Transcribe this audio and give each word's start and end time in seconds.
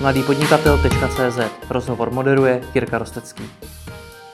mladýpodnikatel.cz 0.00 1.38
Rozhovor 1.70 2.10
moderuje 2.10 2.60
Jirka 2.74 2.98
Rostecký. 2.98 3.44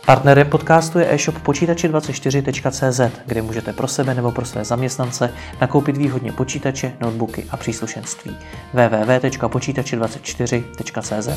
Partnerem 0.06 0.46
podcastu 0.46 0.98
je 0.98 1.14
e-shop 1.14 1.38
počítači24.cz, 1.38 3.00
kde 3.26 3.42
můžete 3.42 3.72
pro 3.72 3.88
sebe 3.88 4.14
nebo 4.14 4.32
pro 4.32 4.44
své 4.44 4.64
zaměstnance 4.64 5.34
nakoupit 5.60 5.96
výhodně 5.96 6.32
počítače, 6.32 6.92
notebooky 7.00 7.44
a 7.50 7.56
příslušenství. 7.56 8.36
www.počítači24.cz 8.72 11.28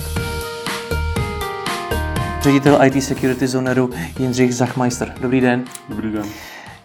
Ředitel 2.42 2.80
IT 2.84 3.04
Security 3.04 3.48
Zoneru 3.48 3.90
Jindřich 4.20 4.56
Zachmeister. 4.56 5.14
Dobrý 5.22 5.42
den. 5.42 5.64
Dobrý 5.90 6.12
den. 6.12 6.26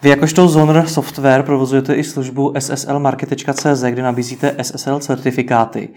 Vy 0.02 0.08
jakožto 0.08 0.48
Zoner 0.48 0.86
Software 0.86 1.42
provozujete 1.42 1.94
i 1.94 2.04
službu 2.04 2.54
sslmarket.cz, 2.58 3.82
kde 3.90 4.02
nabízíte 4.02 4.56
SSL 4.62 4.98
certifikáty. 4.98 5.88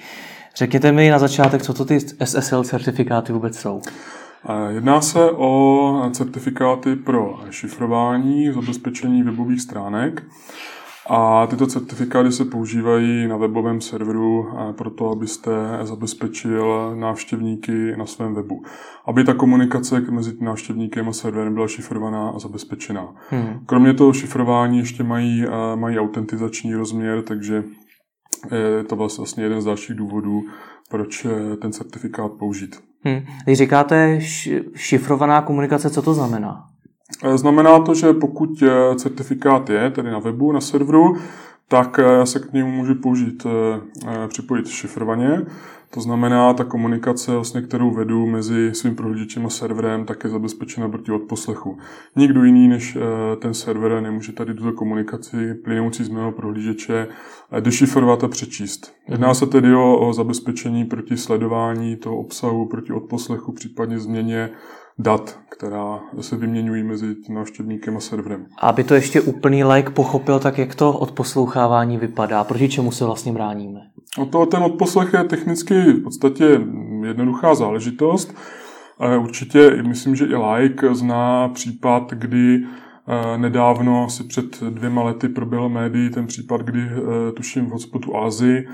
Řekněte 0.55 0.91
mi 0.91 1.09
na 1.09 1.19
začátek, 1.19 1.61
co 1.61 1.73
to 1.73 1.85
ty 1.85 1.99
SSL 2.23 2.63
certifikáty 2.63 3.33
vůbec 3.33 3.59
jsou. 3.59 3.81
Jedná 4.69 5.01
se 5.01 5.31
o 5.31 6.09
certifikáty 6.11 6.95
pro 6.95 7.39
šifrování, 7.49 8.51
zabezpečení 8.51 9.23
webových 9.23 9.61
stránek. 9.61 10.23
A 11.09 11.47
tyto 11.47 11.67
certifikáty 11.67 12.31
se 12.31 12.45
používají 12.45 13.27
na 13.27 13.37
webovém 13.37 13.81
serveru 13.81 14.49
pro 14.71 14.89
to, 14.89 15.09
abyste 15.09 15.51
zabezpečil 15.83 16.95
návštěvníky 16.95 17.97
na 17.97 18.05
svém 18.05 18.35
webu. 18.35 18.63
Aby 19.05 19.23
ta 19.23 19.33
komunikace 19.33 20.01
mezi 20.09 20.33
návštěvníkem 20.39 21.09
a 21.09 21.13
serverem 21.13 21.53
byla 21.53 21.67
šifrovaná 21.67 22.29
a 22.29 22.39
zabezpečená. 22.39 23.15
Hmm. 23.29 23.59
Kromě 23.65 23.93
toho 23.93 24.13
šifrování 24.13 24.77
ještě 24.77 25.03
mají, 25.03 25.45
mají 25.75 25.99
autentizační 25.99 26.75
rozměr, 26.75 27.21
takže 27.21 27.63
je 28.51 28.83
to 28.83 28.95
vlastně 28.95 29.43
jeden 29.43 29.61
z 29.61 29.65
dalších 29.65 29.95
důvodů, 29.95 30.41
proč 30.89 31.27
ten 31.61 31.71
certifikát 31.71 32.31
použít. 32.31 32.83
Hmm. 33.03 33.21
Když 33.43 33.57
říkáte 33.57 34.19
šifrovaná 34.75 35.41
komunikace, 35.41 35.89
co 35.89 36.01
to 36.01 36.13
znamená? 36.13 36.65
Eh, 37.23 37.37
znamená 37.37 37.79
to, 37.79 37.93
že 37.93 38.13
pokud 38.13 38.63
eh, 38.63 38.95
certifikát 38.95 39.69
je 39.69 39.91
tedy 39.91 40.11
na 40.11 40.19
webu, 40.19 40.51
na 40.51 40.61
serveru, 40.61 41.17
tak 41.67 41.99
eh, 41.99 42.01
já 42.01 42.25
se 42.25 42.39
k 42.39 42.53
němu 42.53 42.71
můžu 42.71 42.95
použít, 42.95 43.45
připojit 44.27 44.67
šifrovaně. 44.67 45.41
To 45.93 46.01
znamená, 46.01 46.53
ta 46.53 46.63
komunikace, 46.63 47.31
vlastně, 47.31 47.61
kterou 47.61 47.91
vedu 47.91 48.25
mezi 48.25 48.69
svým 48.73 48.95
prohlížečem 48.95 49.45
a 49.45 49.49
serverem, 49.49 50.05
tak 50.05 50.23
je 50.23 50.29
zabezpečena 50.29 50.89
proti 50.89 51.11
odposlechu. 51.11 51.77
Nikdo 52.15 52.43
jiný 52.43 52.67
než 52.67 52.97
ten 53.39 53.53
server 53.53 54.01
nemůže 54.01 54.31
tady 54.31 54.53
tuto 54.53 54.71
komunikaci 54.71 55.53
plynoucí 55.53 56.03
z 56.03 56.09
mého 56.09 56.31
prohlížeče 56.31 57.07
dešifrovat 57.59 58.23
a 58.23 58.27
přečíst. 58.27 58.93
Jedná 59.07 59.33
se 59.33 59.45
tedy 59.45 59.75
o, 59.75 60.07
o 60.07 60.13
zabezpečení 60.13 60.85
proti 60.85 61.17
sledování 61.17 61.95
toho 61.95 62.17
obsahu, 62.17 62.65
proti 62.65 62.93
odposlechu, 62.93 63.51
případně 63.51 63.99
změně 63.99 64.49
dat, 64.99 65.39
která 65.49 65.99
se 66.21 66.35
vyměňují 66.35 66.83
mezi 66.83 67.15
návštěvníkem 67.29 67.97
a 67.97 67.99
serverem. 67.99 68.45
Aby 68.61 68.83
to 68.83 68.93
ještě 68.93 69.21
úplný 69.21 69.63
like 69.63 69.89
pochopil, 69.89 70.39
tak 70.39 70.57
jak 70.57 70.75
to 70.75 70.93
odposlouchávání 70.93 71.97
vypadá, 71.97 72.43
proti 72.43 72.69
čemu 72.69 72.91
se 72.91 73.05
vlastně 73.05 73.31
bráníme? 73.31 73.79
O 74.17 74.25
to, 74.25 74.45
ten 74.45 74.63
odposlech 74.63 75.13
je 75.13 75.23
technicky 75.23 75.75
v 75.75 76.03
podstatě 76.03 76.59
jednoduchá 77.03 77.55
záležitost. 77.55 78.35
Určitě 79.19 79.83
myslím, 79.87 80.15
že 80.15 80.25
i 80.25 80.35
like 80.35 80.95
zná 80.95 81.49
případ, 81.49 82.11
kdy 82.13 82.63
eh, 83.07 83.37
Nedávno, 83.37 84.05
asi 84.05 84.23
před 84.23 84.63
dvěma 84.63 85.03
lety, 85.03 85.29
proběhl 85.29 85.69
médií 85.69 86.09
ten 86.09 86.27
případ, 86.27 86.61
kdy 86.61 86.81
eh, 86.81 87.31
tuším 87.31 87.65
v 87.65 87.69
hotspotu 87.69 88.17
Ázii 88.17 88.67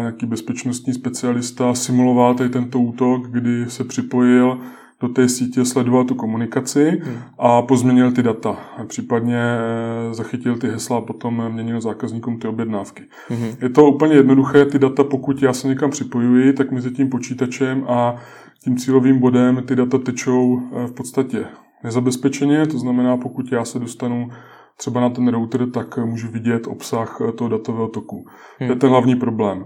nějaký 0.00 0.26
bezpečnostní 0.26 0.94
specialista 0.94 1.74
simuloval 1.74 2.34
tady 2.34 2.50
tento 2.50 2.80
útok, 2.80 3.26
kdy 3.26 3.70
se 3.70 3.84
připojil 3.84 4.60
do 5.00 5.08
té 5.08 5.28
sítě 5.28 5.64
sledoval 5.64 6.04
tu 6.04 6.14
komunikaci 6.14 7.00
hmm. 7.04 7.16
a 7.38 7.62
pozměnil 7.62 8.12
ty 8.12 8.22
data. 8.22 8.56
Případně 8.86 9.38
eh, 9.38 10.14
zachytil 10.14 10.56
ty 10.56 10.68
hesla 10.68 10.98
a 10.98 11.00
potom 11.00 11.52
měnil 11.52 11.80
zákazníkům 11.80 12.38
ty 12.38 12.48
objednávky. 12.48 13.02
Hmm. 13.28 13.48
Je 13.62 13.68
to 13.68 13.86
úplně 13.86 14.14
jednoduché, 14.14 14.64
ty 14.64 14.78
data, 14.78 15.04
pokud 15.04 15.42
já 15.42 15.52
se 15.52 15.68
někam 15.68 15.90
připojuji, 15.90 16.52
tak 16.52 16.70
mezi 16.70 16.90
tím 16.90 17.10
počítačem 17.10 17.84
a 17.88 18.16
tím 18.64 18.76
cílovým 18.76 19.18
bodem 19.18 19.62
ty 19.66 19.76
data 19.76 19.98
tečou 19.98 20.60
eh, 20.60 20.86
v 20.86 20.92
podstatě 20.92 21.46
nezabezpečeně, 21.84 22.66
to 22.66 22.78
znamená, 22.78 23.16
pokud 23.16 23.52
já 23.52 23.64
se 23.64 23.78
dostanu 23.78 24.30
třeba 24.76 25.00
na 25.00 25.10
ten 25.10 25.28
router, 25.28 25.70
tak 25.70 25.98
můžu 25.98 26.28
vidět 26.28 26.66
obsah 26.66 27.20
eh, 27.28 27.32
toho 27.32 27.48
datového 27.48 27.88
toku. 27.88 28.16
Hmm. 28.16 28.26
To 28.58 28.64
je 28.64 28.70
hmm. 28.70 28.78
ten 28.78 28.90
hlavní 28.90 29.16
problém. 29.16 29.64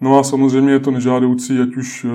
No 0.00 0.18
a 0.18 0.22
samozřejmě 0.22 0.72
je 0.72 0.80
to 0.80 0.90
nežádoucí, 0.90 1.58
ať 1.58 1.76
už 1.76 2.04
eh, 2.04 2.08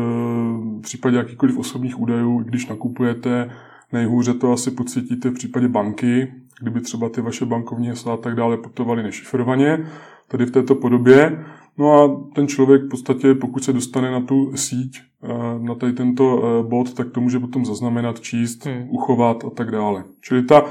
v 0.77 0.81
případě 0.81 1.17
jakýkoliv 1.17 1.57
osobních 1.57 1.99
údajů, 1.99 2.39
když 2.39 2.67
nakupujete, 2.67 3.49
nejhůře 3.93 4.33
to 4.33 4.51
asi 4.51 4.71
pocítíte 4.71 5.29
v 5.29 5.33
případě 5.33 5.67
banky, 5.67 6.33
kdyby 6.61 6.81
třeba 6.81 7.09
ty 7.09 7.21
vaše 7.21 7.45
bankovní 7.45 7.87
hesla 7.87 8.13
a 8.13 8.17
tak 8.17 8.35
dále 8.35 8.57
putovaly 8.57 9.03
nešifrovaně, 9.03 9.85
tady 10.27 10.45
v 10.45 10.51
této 10.51 10.75
podobě. 10.75 11.45
No 11.77 11.93
a 11.93 12.21
ten 12.35 12.47
člověk 12.47 12.83
v 12.83 12.89
podstatě, 12.89 13.33
pokud 13.33 13.63
se 13.63 13.73
dostane 13.73 14.11
na 14.11 14.21
tu 14.21 14.51
síť, 14.55 15.01
eh, 15.23 15.27
na 15.59 15.75
tady 15.75 15.93
tento 15.93 16.43
eh, 16.43 16.67
bod, 16.67 16.93
tak 16.93 17.09
to 17.09 17.21
může 17.21 17.39
potom 17.39 17.65
zaznamenat, 17.65 18.19
číst, 18.19 18.65
hmm. 18.65 18.87
uchovat 18.89 19.45
a 19.45 19.49
tak 19.49 19.71
dále. 19.71 20.03
Čili 20.21 20.43
ta 20.43 20.65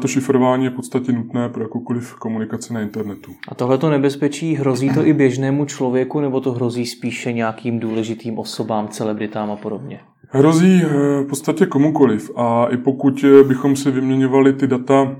to 0.00 0.08
šifrování 0.08 0.64
je 0.64 0.70
v 0.70 0.74
podstatě 0.74 1.12
nutné 1.12 1.48
pro 1.48 1.62
jakoukoliv 1.62 2.14
komunikaci 2.14 2.74
na 2.74 2.80
internetu. 2.80 3.32
A 3.48 3.54
tohleto 3.54 3.90
nebezpečí 3.90 4.54
hrozí 4.54 4.94
to 4.94 5.06
i 5.06 5.12
běžnému 5.12 5.64
člověku, 5.64 6.20
nebo 6.20 6.40
to 6.40 6.52
hrozí 6.52 6.86
spíše 6.86 7.32
nějakým 7.32 7.80
důležitým 7.80 8.38
osobám, 8.38 8.88
celebritám 8.88 9.50
a 9.50 9.56
podobně? 9.56 10.00
Hrozí 10.28 10.82
eh, 10.82 10.88
v 11.22 11.26
podstatě 11.28 11.66
komukoliv. 11.66 12.30
A 12.36 12.66
i 12.66 12.76
pokud 12.76 13.24
eh, 13.24 13.44
bychom 13.44 13.76
si 13.76 13.90
vyměňovali 13.90 14.52
ty 14.52 14.66
data, 14.66 15.16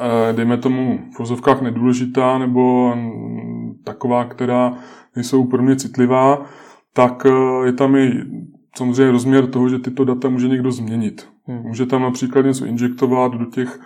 eh, 0.00 0.32
dejme 0.32 0.56
tomu 0.56 1.00
v 1.14 1.18
vozovkách 1.18 1.62
nedůležitá, 1.62 2.38
nebo 2.38 2.92
mm, 2.94 3.74
taková, 3.84 4.24
která 4.24 4.78
nejsou 5.16 5.44
pro 5.44 5.62
mě 5.62 5.76
citlivá, 5.76 6.46
tak 6.92 7.26
je 7.64 7.72
tam 7.72 7.96
i 7.96 8.12
samozřejmě 8.76 9.12
rozměr 9.12 9.46
toho, 9.46 9.68
že 9.68 9.78
tyto 9.78 10.04
data 10.04 10.28
může 10.28 10.48
někdo 10.48 10.72
změnit. 10.72 11.28
Hmm. 11.48 11.62
Může 11.62 11.86
tam 11.86 12.02
například 12.02 12.42
něco 12.42 12.64
injektovat 12.64 13.34
do 13.34 13.44
těch 13.44 13.80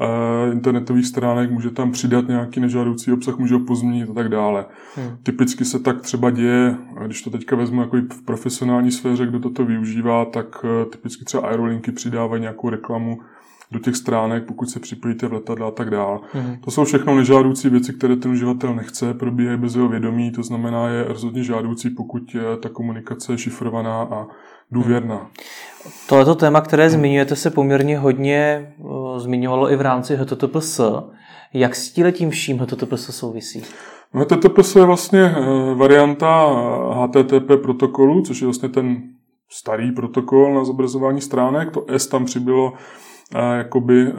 uh, 0.00 0.52
internetových 0.52 1.06
stránek, 1.06 1.50
může 1.50 1.70
tam 1.70 1.92
přidat 1.92 2.28
nějaký 2.28 2.60
nežádoucí 2.60 3.12
obsah, 3.12 3.38
může 3.38 3.54
ho 3.54 3.60
pozměnit 3.60 4.10
a 4.10 4.14
tak 4.14 4.28
dále. 4.28 4.66
Hmm. 4.96 5.16
Typicky 5.22 5.64
se 5.64 5.78
tak 5.78 6.00
třeba 6.00 6.30
děje, 6.30 6.76
když 7.06 7.22
to 7.22 7.30
teďka 7.30 7.56
vezmu 7.56 7.80
jako 7.80 7.96
v 7.96 8.22
profesionální 8.24 8.90
sféře, 8.90 9.26
kdo 9.26 9.40
toto 9.40 9.64
využívá, 9.64 10.24
tak 10.24 10.64
uh, 10.64 10.90
typicky 10.90 11.24
třeba 11.24 11.42
aerolinky 11.42 11.92
přidávají 11.92 12.40
nějakou 12.42 12.68
reklamu 12.68 13.20
do 13.72 13.78
těch 13.78 13.96
stránek, 13.96 14.44
pokud 14.44 14.70
se 14.70 14.80
připojíte 14.80 15.26
v 15.26 15.32
letadle 15.32 15.66
a 15.66 15.70
tak 15.70 15.90
dále. 15.90 16.18
Hmm. 16.32 16.56
To 16.64 16.70
jsou 16.70 16.84
všechno 16.84 17.14
nežádoucí 17.14 17.68
věci, 17.68 17.92
které 17.92 18.16
ten 18.16 18.30
uživatel 18.30 18.74
nechce, 18.74 19.14
probíhají 19.14 19.58
bez 19.58 19.74
jeho 19.74 19.88
vědomí, 19.88 20.30
to 20.30 20.42
znamená, 20.42 20.88
je 20.88 21.04
rozhodně 21.04 21.44
žádoucí, 21.44 21.90
pokud 21.90 22.34
je 22.34 22.56
ta 22.56 22.68
komunikace 22.68 23.32
je 23.32 23.38
šifrovaná 23.38 24.02
a 24.02 24.26
důvěrná. 24.70 25.30
Tohleto 26.08 26.34
téma, 26.34 26.60
které 26.60 26.90
zmiňujete, 26.90 27.36
se 27.36 27.50
poměrně 27.50 27.98
hodně 27.98 28.72
zmiňovalo 29.16 29.72
i 29.72 29.76
v 29.76 29.80
rámci 29.80 30.16
HTTPS. 30.16 30.80
Jak 31.52 31.76
s 31.76 31.92
tím 32.12 32.30
vším 32.30 32.58
HTTPS 32.58 33.16
souvisí? 33.16 33.62
No, 34.14 34.20
HTTPS 34.20 34.76
je 34.76 34.84
vlastně 34.84 35.34
uh, 35.38 35.78
varianta 35.78 36.46
HTTP 36.92 37.62
protokolu, 37.62 38.22
což 38.22 38.40
je 38.40 38.46
vlastně 38.46 38.68
ten 38.68 39.02
starý 39.50 39.92
protokol 39.92 40.54
na 40.54 40.64
zobrazování 40.64 41.20
stránek. 41.20 41.70
To 41.70 41.84
S 41.88 42.06
tam 42.06 42.24
přibylo 42.24 42.72
uh, 43.34 43.40
jakoby 43.56 44.12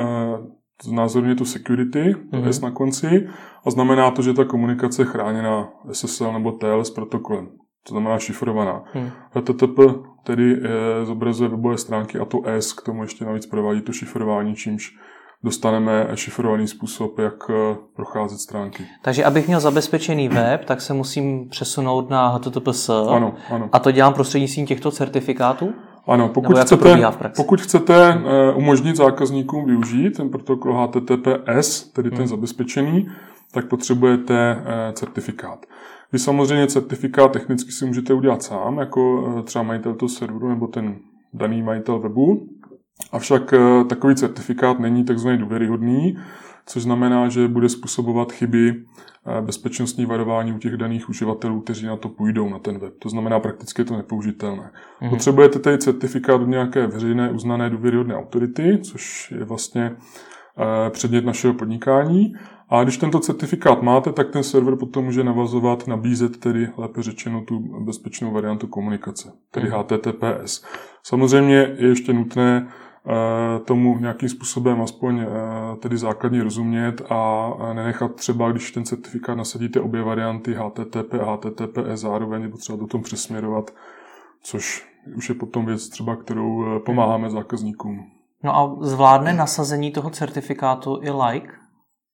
znázorně 0.84 1.36
tu 1.36 1.46
security, 1.46 2.16
mm-hmm. 2.32 2.48
S 2.48 2.62
na 2.62 2.72
konci, 2.72 3.28
a 3.66 3.72
znamená 3.72 4.12
to, 4.12 4.22
že 4.22 4.34
ta 4.34 4.46
komunikace 4.46 5.02
je 5.02 5.06
chráněna 5.06 5.70
SSL 5.92 6.34
nebo 6.34 6.52
TLS 6.52 6.90
protokolem 6.90 7.50
to 7.90 7.94
znamená 7.94 8.20
šifrovaná. 8.20 8.84
Hmm. 8.94 9.12
HTTP 9.32 9.80
tedy 10.24 10.52
je, 10.52 11.06
zobrazuje 11.06 11.50
webové 11.50 11.78
stránky 11.78 12.20
a 12.20 12.26
to 12.26 12.42
S 12.46 12.74
k 12.74 12.82
tomu 12.82 13.04
ještě 13.04 13.26
navíc 13.26 13.46
provádí 13.46 13.82
to 13.82 13.92
šifrování, 13.94 14.56
čímž 14.56 14.92
dostaneme 15.44 16.08
šifrovaný 16.16 16.68
způsob, 16.68 17.20
jak 17.20 17.50
eh, 17.50 17.76
procházet 17.96 18.40
stránky. 18.40 18.84
Takže 19.02 19.24
abych 19.24 19.48
měl 19.48 19.60
zabezpečený 19.60 20.30
web, 20.30 20.66
tak 20.66 20.82
se 20.82 20.94
musím 20.94 21.50
přesunout 21.50 22.10
na 22.10 22.28
HTTPS. 22.28 22.90
Ano, 22.90 23.34
ano. 23.50 23.70
A 23.72 23.80
to 23.80 23.92
dělám 23.92 24.14
prostřednictvím 24.14 24.66
těchto 24.66 24.92
certifikátů? 24.92 25.74
Ano, 26.10 26.30
pokud 26.30 26.58
chcete, 26.60 27.02
pokud 27.36 27.62
chcete 27.62 28.12
hmm. 28.12 28.26
umožnit 28.56 28.96
zákazníkům 28.96 29.66
využít 29.66 30.18
ten 30.18 30.30
protokol 30.30 30.74
HTTPS, 30.74 31.84
tedy 31.84 32.10
hmm. 32.10 32.18
ten 32.18 32.28
zabezpečený, 32.28 33.08
tak 33.52 33.68
potřebujete 33.68 34.64
eh, 34.66 34.94
certifikát. 34.94 35.66
Vy 36.12 36.20
samozřejmě 36.20 36.68
certifikát 36.68 37.32
technicky 37.32 37.72
si 37.72 37.86
můžete 37.86 38.14
udělat 38.14 38.44
sám, 38.44 38.78
jako 38.78 39.34
eh, 39.40 39.44
třeba 39.44 39.64
majitel 39.64 39.94
toho 39.94 40.10
serveru 40.10 40.50
nebo 40.50 40.68
ten 40.68 40.96
daný 41.34 41.62
majitel 41.62 42.00
webu, 42.00 42.48
avšak 43.12 43.54
eh, 43.54 43.84
takový 43.84 44.16
certifikát 44.16 44.80
není 44.80 45.04
takzvaný 45.04 45.38
důvěryhodný, 45.38 46.18
což 46.66 46.84
znamená, 46.84 47.30
že 47.30 47.48
bude 47.48 47.70
způsobovat 47.70 48.32
chyby 48.32 48.76
eh, 48.76 49.42
bezpečnostní 49.42 50.06
varování 50.06 50.54
u 50.54 50.58
těch 50.58 50.78
daných 50.78 51.10
uživatelů, 51.10 51.62
kteří 51.62 51.86
na 51.86 51.98
to 51.98 52.10
půjdou 52.10 52.50
na 52.50 52.60
ten 52.60 52.80
web. 52.80 52.94
To 53.00 53.10
znamená, 53.10 53.40
prakticky 53.40 53.82
je 53.82 53.86
to 53.86 53.98
nepoužitelné. 53.98 54.72
Mm-hmm. 55.02 55.10
Potřebujete 55.10 55.60
tedy 55.60 55.78
certifikát 55.78 56.42
od 56.42 56.48
nějaké 56.48 56.88
veřejné 56.88 57.32
uznané 57.32 57.70
důvěryhodné 57.70 58.16
autority, 58.16 58.80
což 58.84 59.32
je 59.38 59.46
vlastně 59.46 59.92
eh, 59.96 60.90
předmět 60.90 61.26
našeho 61.26 61.54
podnikání. 61.54 62.34
A 62.70 62.84
když 62.84 62.98
tento 62.98 63.20
certifikát 63.20 63.82
máte, 63.82 64.12
tak 64.12 64.30
ten 64.30 64.44
server 64.44 64.76
potom 64.76 65.06
může 65.06 65.24
navazovat, 65.24 65.88
nabízet 65.88 66.38
tedy, 66.38 66.68
lépe 66.78 67.04
řečeno, 67.04 67.42
tu 67.42 67.60
bezpečnou 67.86 68.34
variantu 68.34 68.68
komunikace, 68.68 69.32
tedy 69.52 69.70
HTTPS. 69.70 70.62
Mhm. 70.62 70.72
Samozřejmě 71.04 71.56
je 71.56 71.88
ještě 71.88 72.14
nutné 72.14 72.68
tomu 73.66 73.98
nějakým 74.00 74.30
způsobem 74.30 74.82
aspoň 74.82 75.20
eh, 75.20 75.28
tedy 75.80 75.98
základně 75.98 76.44
rozumět 76.44 77.02
a 77.10 77.52
nenechat 77.74 78.16
třeba, 78.16 78.52
když 78.52 78.72
ten 78.72 78.86
certifikát 78.86 79.38
nasadíte 79.38 79.80
obě 79.80 80.02
varianty 80.02 80.54
HTTP 80.54 81.14
a 81.14 81.34
HTTPS 81.34 82.02
zároveň, 82.02 82.42
nebo 82.42 82.58
třeba 82.58 82.78
do 82.78 82.88
tom 82.88 83.04
přesměrovat, 83.04 83.72
což 84.44 84.88
už 85.16 85.30
je 85.30 85.36
potom 85.36 85.66
věc 85.66 85.90
třeba, 85.90 86.16
kterou 86.16 86.66
eh, 86.66 86.80
pomáháme 86.80 87.30
zákazníkům. 87.30 88.06
No 88.44 88.56
a 88.58 88.76
zvládne 88.80 89.34
nasazení 89.34 89.92
toho 89.92 90.10
certifikátu 90.10 91.00
i 91.02 91.12
like? 91.12 91.50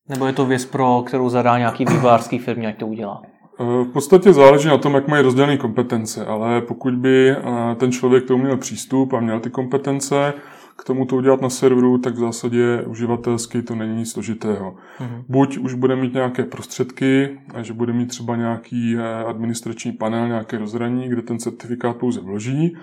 Nebo 0.09 0.25
je 0.25 0.33
to 0.33 0.45
věc, 0.45 0.65
pro 0.65 1.03
kterou 1.05 1.29
zadá 1.29 1.57
nějaký 1.57 1.85
vývojářský 1.85 2.39
firmě, 2.39 2.67
ať 2.67 2.77
to 2.77 2.87
udělá? 2.87 3.21
V 3.59 3.91
podstatě 3.93 4.33
záleží 4.33 4.67
na 4.67 4.77
tom, 4.77 4.93
jak 4.93 5.07
mají 5.07 5.23
rozdělené 5.23 5.57
kompetence, 5.57 6.25
ale 6.25 6.61
pokud 6.61 6.95
by 6.95 7.35
ten 7.75 7.91
člověk 7.91 8.23
k 8.23 8.27
tomu 8.27 8.43
měl 8.43 8.57
přístup 8.57 9.13
a 9.13 9.19
měl 9.19 9.39
ty 9.39 9.49
kompetence, 9.49 10.33
k 10.77 10.83
tomu 10.83 11.05
to 11.05 11.15
udělat 11.15 11.41
na 11.41 11.49
serveru, 11.49 11.97
tak 11.97 12.13
v 12.15 12.19
zásadě 12.19 12.83
uživatelsky 12.87 13.61
to 13.61 13.75
není 13.75 13.95
nic 13.95 14.11
složitého. 14.11 14.75
Mm-hmm. 14.99 15.23
Buď 15.29 15.57
už 15.57 15.73
bude 15.73 15.95
mít 15.95 16.13
nějaké 16.13 16.43
prostředky, 16.43 17.39
že 17.61 17.73
bude 17.73 17.93
mít 17.93 18.05
třeba 18.05 18.35
nějaký 18.35 18.97
eh, 18.97 19.23
administrační 19.23 19.91
panel, 19.91 20.27
nějaké 20.27 20.57
rozhraní, 20.57 21.09
kde 21.09 21.21
ten 21.21 21.39
certifikát 21.39 21.97
pouze 21.97 22.21
vloží, 22.21 22.77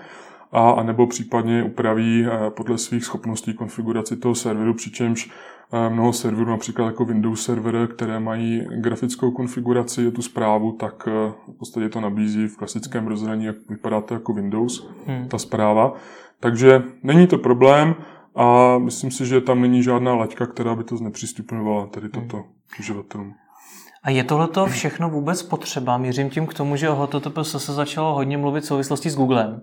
a, 0.51 0.71
a 0.71 0.83
nebo 0.83 1.07
případně 1.07 1.63
upraví 1.63 2.25
eh, 2.25 2.49
podle 2.49 2.77
svých 2.77 3.05
schopností 3.05 3.53
konfiguraci 3.53 4.17
toho 4.17 4.35
serveru, 4.35 4.73
přičemž 4.73 5.31
eh, 5.73 5.89
mnoho 5.89 6.13
serverů, 6.13 6.49
například 6.49 6.85
jako 6.85 7.05
Windows 7.05 7.43
server, 7.43 7.87
které 7.87 8.19
mají 8.19 8.67
grafickou 8.75 9.31
konfiguraci, 9.31 10.01
je 10.03 10.11
tu 10.11 10.21
zprávu, 10.21 10.71
tak 10.71 11.07
v 11.47 11.57
podstatě 11.59 11.89
to 11.89 12.01
nabízí 12.01 12.47
v 12.47 12.57
klasickém 12.57 13.07
rozhraní, 13.07 13.45
jak 13.45 13.55
vypadá 13.69 14.01
to 14.01 14.13
jako 14.13 14.33
Windows, 14.33 14.87
hmm. 15.07 15.27
ta 15.27 15.37
zpráva. 15.37 15.93
Takže 16.43 16.83
není 17.03 17.27
to 17.27 17.37
problém 17.37 17.95
a 18.35 18.77
myslím 18.77 19.11
si, 19.11 19.25
že 19.25 19.41
tam 19.41 19.61
není 19.61 19.83
žádná 19.83 20.15
laťka, 20.15 20.45
která 20.45 20.75
by 20.75 20.83
to 20.83 20.97
znepřístupňovala, 20.97 21.85
tedy 21.85 22.09
hmm. 22.13 22.27
toto 22.27 22.43
uživatelům. 22.79 23.33
A 24.03 24.09
je 24.09 24.23
tohleto 24.23 24.65
všechno 24.65 25.09
vůbec 25.09 25.43
potřeba? 25.43 25.97
Mířím 25.97 26.29
tím 26.29 26.47
k 26.47 26.53
tomu, 26.53 26.75
že 26.75 26.89
o 26.89 26.95
HTTPS 26.95 27.55
se 27.57 27.73
začalo 27.73 28.15
hodně 28.15 28.37
mluvit 28.37 28.61
v 28.61 28.67
souvislosti 28.67 29.09
s 29.09 29.15
Googlem. 29.15 29.61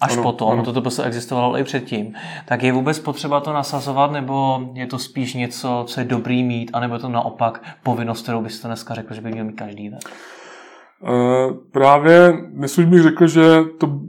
Až 0.00 0.12
ano, 0.12 0.22
potom, 0.22 0.50
ano. 0.50 0.72
toto 0.72 0.90
se 0.90 1.04
existovalo 1.04 1.58
i 1.58 1.64
předtím. 1.64 2.14
Tak 2.46 2.62
je 2.62 2.72
vůbec 2.72 2.98
potřeba 2.98 3.40
to 3.40 3.52
nasazovat, 3.52 4.12
nebo 4.12 4.60
je 4.72 4.86
to 4.86 4.98
spíš 4.98 5.34
něco, 5.34 5.84
co 5.88 6.00
je 6.00 6.06
dobrý 6.06 6.42
mít, 6.42 6.70
anebo 6.72 6.94
je 6.94 7.00
to 7.00 7.08
naopak 7.08 7.64
povinnost, 7.82 8.22
kterou 8.22 8.42
byste 8.42 8.68
dneska 8.68 8.94
řekl, 8.94 9.14
že 9.14 9.20
by 9.20 9.30
měl 9.30 9.44
mít 9.44 9.56
každý 9.56 9.88
web? 9.88 10.00
Uh, 11.02 11.56
právě 11.72 12.38
dnes 12.50 12.78
už 12.78 12.84
bych 12.84 13.02
řekl, 13.02 13.26
že 13.26 13.64
to 13.78 14.00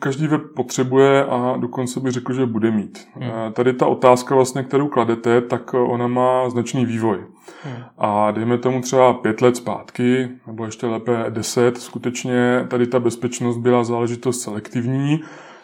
každý 0.00 0.26
web 0.26 0.42
potřebuje 0.56 1.24
a 1.24 1.56
dokonce 1.56 2.00
bych 2.00 2.12
řekl, 2.12 2.32
že 2.32 2.46
bude 2.46 2.70
mít. 2.70 3.08
Hmm. 3.14 3.52
Tady 3.52 3.72
ta 3.72 3.86
otázka, 3.86 4.34
vlastně, 4.34 4.62
kterou 4.62 4.88
kladete, 4.88 5.40
tak 5.40 5.74
ona 5.74 6.06
má 6.06 6.50
značný 6.50 6.86
vývoj. 6.86 7.18
Hmm. 7.64 7.76
A 7.98 8.30
dejme 8.30 8.58
tomu 8.58 8.80
třeba 8.80 9.12
pět 9.12 9.40
let 9.40 9.56
zpátky, 9.56 10.28
nebo 10.46 10.64
ještě 10.64 10.86
lépe 10.86 11.24
deset, 11.28 11.78
skutečně 11.78 12.66
tady 12.68 12.86
ta 12.86 13.00
bezpečnost 13.00 13.56
byla 13.58 13.84
záležitost 13.84 14.40
selektivní, 14.40 15.20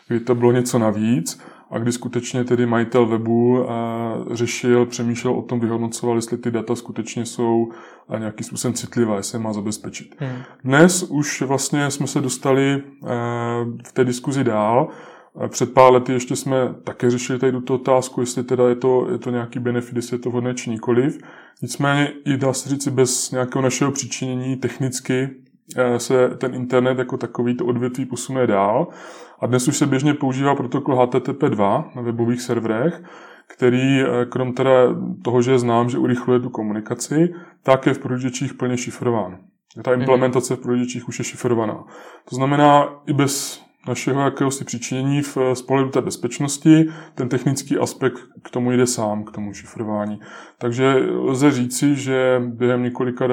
kdy 0.09 0.21
to 0.21 0.35
bylo 0.35 0.53
něco 0.53 0.79
navíc 0.79 1.41
a 1.71 1.79
kdy 1.79 1.93
skutečně 1.93 2.45
tedy 2.45 2.67
majitel 2.67 3.07
webu 3.07 3.65
eh, 3.65 4.35
řešil, 4.35 4.87
přemýšlel 4.87 5.35
o 5.35 5.43
tom, 5.43 5.61
vyhodnocoval, 5.61 6.17
jestli 6.17 6.39
ty 6.39 6.51
data 6.51 6.77
skutečně 6.77 7.27
jsou 7.27 7.69
eh, 8.11 8.19
nějakým 8.19 8.45
způsobem 8.47 8.75
citlivé, 8.75 9.17
jestli 9.17 9.37
je 9.39 9.43
má 9.43 9.53
zabezpečit. 9.53 10.15
Hmm. 10.19 10.43
Dnes 10.65 11.03
už 11.03 11.43
vlastně 11.43 11.91
jsme 11.91 12.07
se 12.07 12.21
dostali 12.21 12.75
eh, 12.75 13.09
v 13.87 13.93
té 13.93 14.05
diskuzi 14.05 14.45
dál. 14.45 14.89
Před 15.49 15.73
pár 15.73 15.93
lety 15.93 16.13
ještě 16.13 16.37
jsme 16.37 16.57
také 16.85 17.11
řešili 17.11 17.39
tady 17.39 17.53
tuto 17.53 17.75
otázku, 17.75 18.21
jestli 18.21 18.45
teda 18.45 18.69
je 18.69 18.75
to, 18.75 19.09
je 19.13 19.19
to 19.19 19.31
nějaký 19.31 19.59
benefit, 19.59 19.97
jestli 19.97 20.15
je 20.15 20.19
to 20.19 20.31
vhodné 20.31 20.55
či 20.55 20.71
nikoliv. 20.71 21.19
Nicméně 21.63 22.13
i 22.25 22.37
dá 22.37 22.53
se 22.53 22.69
říct 22.69 22.89
bez 22.89 23.31
nějakého 23.31 23.63
našeho 23.63 23.93
přičinění 23.93 24.57
technicky 24.57 25.31
se 25.97 26.29
ten 26.29 26.55
internet 26.55 26.99
jako 26.99 27.17
takový 27.17 27.57
to 27.57 27.67
odvětví 27.67 28.07
posune 28.07 28.47
dál. 28.47 28.89
A 29.41 29.47
dnes 29.47 29.69
už 29.69 29.77
se 29.77 29.87
běžně 29.87 30.15
používá 30.15 30.55
protokol 30.55 30.95
HTTP2 30.95 31.85
na 31.97 32.03
webových 32.03 32.41
serverech, 32.41 33.03
který 33.47 34.01
eh, 34.03 34.27
krom 34.27 34.53
teda 34.53 34.73
toho, 35.25 35.43
že 35.43 35.59
znám, 35.59 35.89
že 35.89 35.99
urychluje 35.99 36.41
tu 36.41 36.51
komunikaci, 36.51 37.35
tak 37.63 37.87
je 37.87 37.95
v 37.95 37.99
prohlížečích 37.99 38.55
plně 38.55 38.77
šifrován. 38.77 39.39
Ta 39.83 39.91
mhm. 39.91 40.01
implementace 40.01 40.57
v 40.57 40.61
prohlížečích 40.61 41.09
už 41.09 41.19
je 41.19 41.25
šifrovaná. 41.25 41.85
To 42.29 42.37
znamená, 42.37 42.89
i 43.07 43.13
bez 43.13 43.66
našeho 43.89 44.21
jakéhosi 44.21 44.65
přičinění 44.65 45.23
v, 45.23 45.39
z 45.55 45.63
pohledu 45.63 45.91
té 45.91 46.01
bezpečnosti, 46.01 46.89
ten 47.15 47.29
technický 47.29 47.79
aspekt 47.79 48.19
k 48.43 48.51
tomu 48.51 48.73
jde 48.73 48.87
sám, 48.87 49.25
k 49.25 49.31
tomu 49.31 49.53
šifrování. 49.53 50.21
Takže 50.59 50.95
lze 51.11 51.51
říci, 51.51 51.95
že 51.95 52.43
během 52.45 52.83
několika 52.83 53.29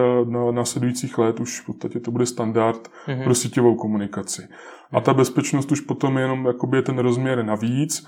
následujících 0.52 1.18
let 1.18 1.40
už 1.40 1.62
v 1.62 1.66
podstatě 1.66 2.00
to 2.00 2.12
bude 2.12 2.26
standard 2.26 2.90
mm-hmm. 3.08 3.24
pro 3.24 3.36
síťovou 3.36 3.76
komunikaci. 3.76 4.48
A 4.92 5.02
ta 5.02 5.14
bezpečnost 5.14 5.72
už 5.72 5.80
potom 5.82 6.18
jenom 6.18 6.46
jakoby 6.46 6.78
je 6.78 6.82
ten 6.82 7.00
rozměr 7.00 7.46
navíc, 7.46 8.08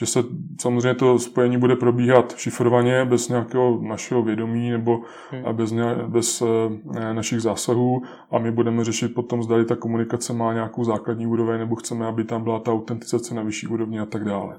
že 0.00 0.06
se 0.06 0.24
samozřejmě 0.60 0.94
to 0.94 1.18
spojení 1.18 1.58
bude 1.58 1.76
probíhat 1.76 2.36
šifrovaně, 2.36 3.04
bez 3.04 3.28
nějakého 3.28 3.78
našeho 3.82 4.22
vědomí 4.22 4.70
nebo 4.70 5.00
hmm. 5.30 5.56
bez, 5.56 5.72
ně, 5.72 5.94
bez 6.06 6.42
e, 6.42 7.14
našich 7.14 7.40
zásahů 7.40 8.02
a 8.30 8.38
my 8.38 8.50
budeme 8.50 8.84
řešit 8.84 9.14
potom, 9.14 9.42
zda 9.42 9.64
ta 9.64 9.76
komunikace 9.76 10.32
má 10.32 10.52
nějakou 10.52 10.84
základní 10.84 11.26
úroveň 11.26 11.58
nebo 11.58 11.76
chceme, 11.76 12.06
aby 12.06 12.24
tam 12.24 12.42
byla 12.42 12.58
ta 12.58 12.72
autentizace 12.72 13.34
na 13.34 13.42
vyšší 13.42 13.66
úrovni 13.66 14.00
a 14.00 14.06
tak 14.06 14.24
dále. 14.24 14.56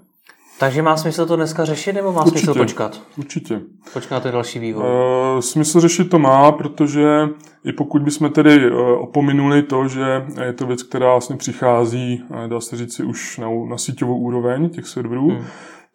Takže 0.62 0.82
má 0.82 0.98
smysl 0.98 1.26
to 1.26 1.36
dneska 1.36 1.66
řešit, 1.66 1.94
nebo 1.94 2.12
má 2.12 2.22
určitě, 2.22 2.40
smysl 2.40 2.60
počkat? 2.60 3.02
Určitě. 3.18 3.62
Počkat 3.94 4.26
je 4.26 4.32
další 4.32 4.60
vývoj. 4.60 4.84
Uh, 4.84 5.40
smysl 5.40 5.80
řešit 5.80 6.10
to 6.10 6.20
má, 6.20 6.52
protože 6.52 7.30
i 7.64 7.74
pokud 7.74 8.02
bychom 8.02 8.30
tedy 8.30 8.72
uh, 8.72 8.78
opominuli 8.80 9.64
to, 9.64 9.88
že 9.88 10.26
je 10.46 10.54
to 10.54 10.66
věc, 10.66 10.84
která 10.84 11.12
vlastně 11.12 11.36
přichází, 11.36 12.24
uh, 12.30 12.48
dá 12.48 12.62
se 12.62 12.78
říct 12.78 12.96
si, 12.96 13.04
už 13.04 13.38
na, 13.38 13.48
na 13.70 13.78
síťovou 13.78 14.18
úroveň 14.18 14.70
těch 14.70 14.88
serverů, 14.88 15.30
hmm. 15.30 15.46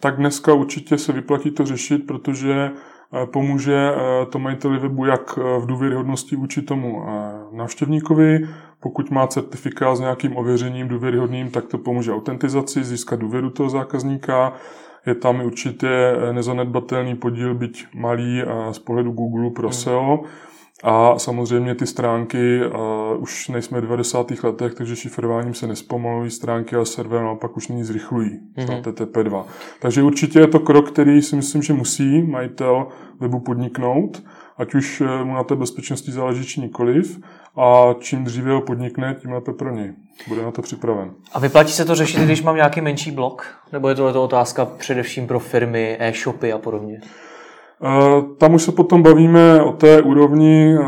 tak 0.00 0.16
dneska 0.16 0.54
určitě 0.54 0.98
se 0.98 1.12
vyplatí 1.12 1.50
to 1.50 1.66
řešit, 1.66 1.98
protože 2.06 2.70
pomůže 3.32 3.90
to 4.30 4.38
majiteli 4.38 4.78
webu 4.78 5.04
jak 5.04 5.36
v 5.36 5.66
důvěryhodnosti 5.66 6.36
vůči 6.36 6.62
tomu 6.62 7.06
návštěvníkovi, 7.52 8.48
pokud 8.86 9.10
má 9.10 9.26
certifikát 9.26 9.96
s 9.96 10.00
nějakým 10.00 10.36
ověřením 10.36 10.88
důvěryhodným, 10.88 11.50
tak 11.50 11.66
to 11.66 11.78
pomůže 11.78 12.12
autentizaci, 12.12 12.84
získat 12.84 13.18
důvěru 13.18 13.50
toho 13.50 13.70
zákazníka. 13.70 14.52
Je 15.06 15.14
tam 15.14 15.40
určitě 15.40 15.88
nezanedbatelný 16.32 17.14
podíl, 17.14 17.54
byť 17.54 17.86
malý 17.94 18.42
z 18.70 18.78
pohledu 18.78 19.12
Google 19.12 19.50
pro 19.50 19.68
hmm. 19.68 19.72
SEO. 19.72 20.20
A 20.82 21.18
samozřejmě 21.18 21.74
ty 21.74 21.86
stránky, 21.86 22.60
uh, 22.66 23.22
už 23.22 23.48
nejsme 23.48 23.80
v 23.80 23.82
90. 23.82 24.30
letech, 24.42 24.74
takže 24.74 24.96
šifrováním 24.96 25.54
se 25.54 25.66
nespomalují 25.66 26.30
stránky, 26.30 26.76
ale 26.76 26.86
server 26.86 27.22
naopak 27.22 27.56
už 27.56 27.68
nyní 27.68 27.84
zrychlují 27.84 28.40
mm-hmm. 28.56 28.82
TTP2. 28.82 29.44
Takže 29.80 30.02
určitě 30.02 30.38
je 30.38 30.46
to 30.46 30.60
krok, 30.60 30.90
který 30.90 31.22
si 31.22 31.36
myslím, 31.36 31.62
že 31.62 31.72
musí 31.72 32.22
majitel 32.22 32.86
webu 33.20 33.40
podniknout, 33.40 34.22
ať 34.58 34.74
už 34.74 35.00
eh, 35.00 35.24
mu 35.24 35.34
na 35.34 35.44
té 35.44 35.54
bezpečnosti 35.54 36.12
záleží 36.12 36.46
či 36.46 36.60
nikoliv 36.60 37.20
a 37.56 37.94
čím 38.00 38.24
dříve 38.24 38.52
ho 38.52 38.60
podnikne, 38.60 39.16
tím 39.20 39.32
lépe 39.32 39.52
pro 39.52 39.70
něj. 39.70 39.92
Bude 40.28 40.42
na 40.42 40.50
to 40.50 40.62
připraven. 40.62 41.10
A 41.32 41.38
vyplatí 41.38 41.72
se 41.72 41.84
to 41.84 41.94
řešit, 41.94 42.20
když 42.20 42.42
mám 42.42 42.56
nějaký 42.56 42.80
menší 42.80 43.10
blok? 43.10 43.46
Nebo 43.72 43.88
je 43.88 43.94
to 43.94 44.24
otázka 44.24 44.64
především 44.64 45.26
pro 45.26 45.40
firmy, 45.40 45.96
e-shopy 46.00 46.52
a 46.52 46.58
podobně? 46.58 47.00
Uh, 47.80 48.36
tam 48.36 48.54
už 48.54 48.62
se 48.62 48.72
potom 48.72 49.02
bavíme 49.02 49.62
o 49.62 49.72
té 49.72 50.02
úrovni 50.02 50.78
uh, 50.78 50.86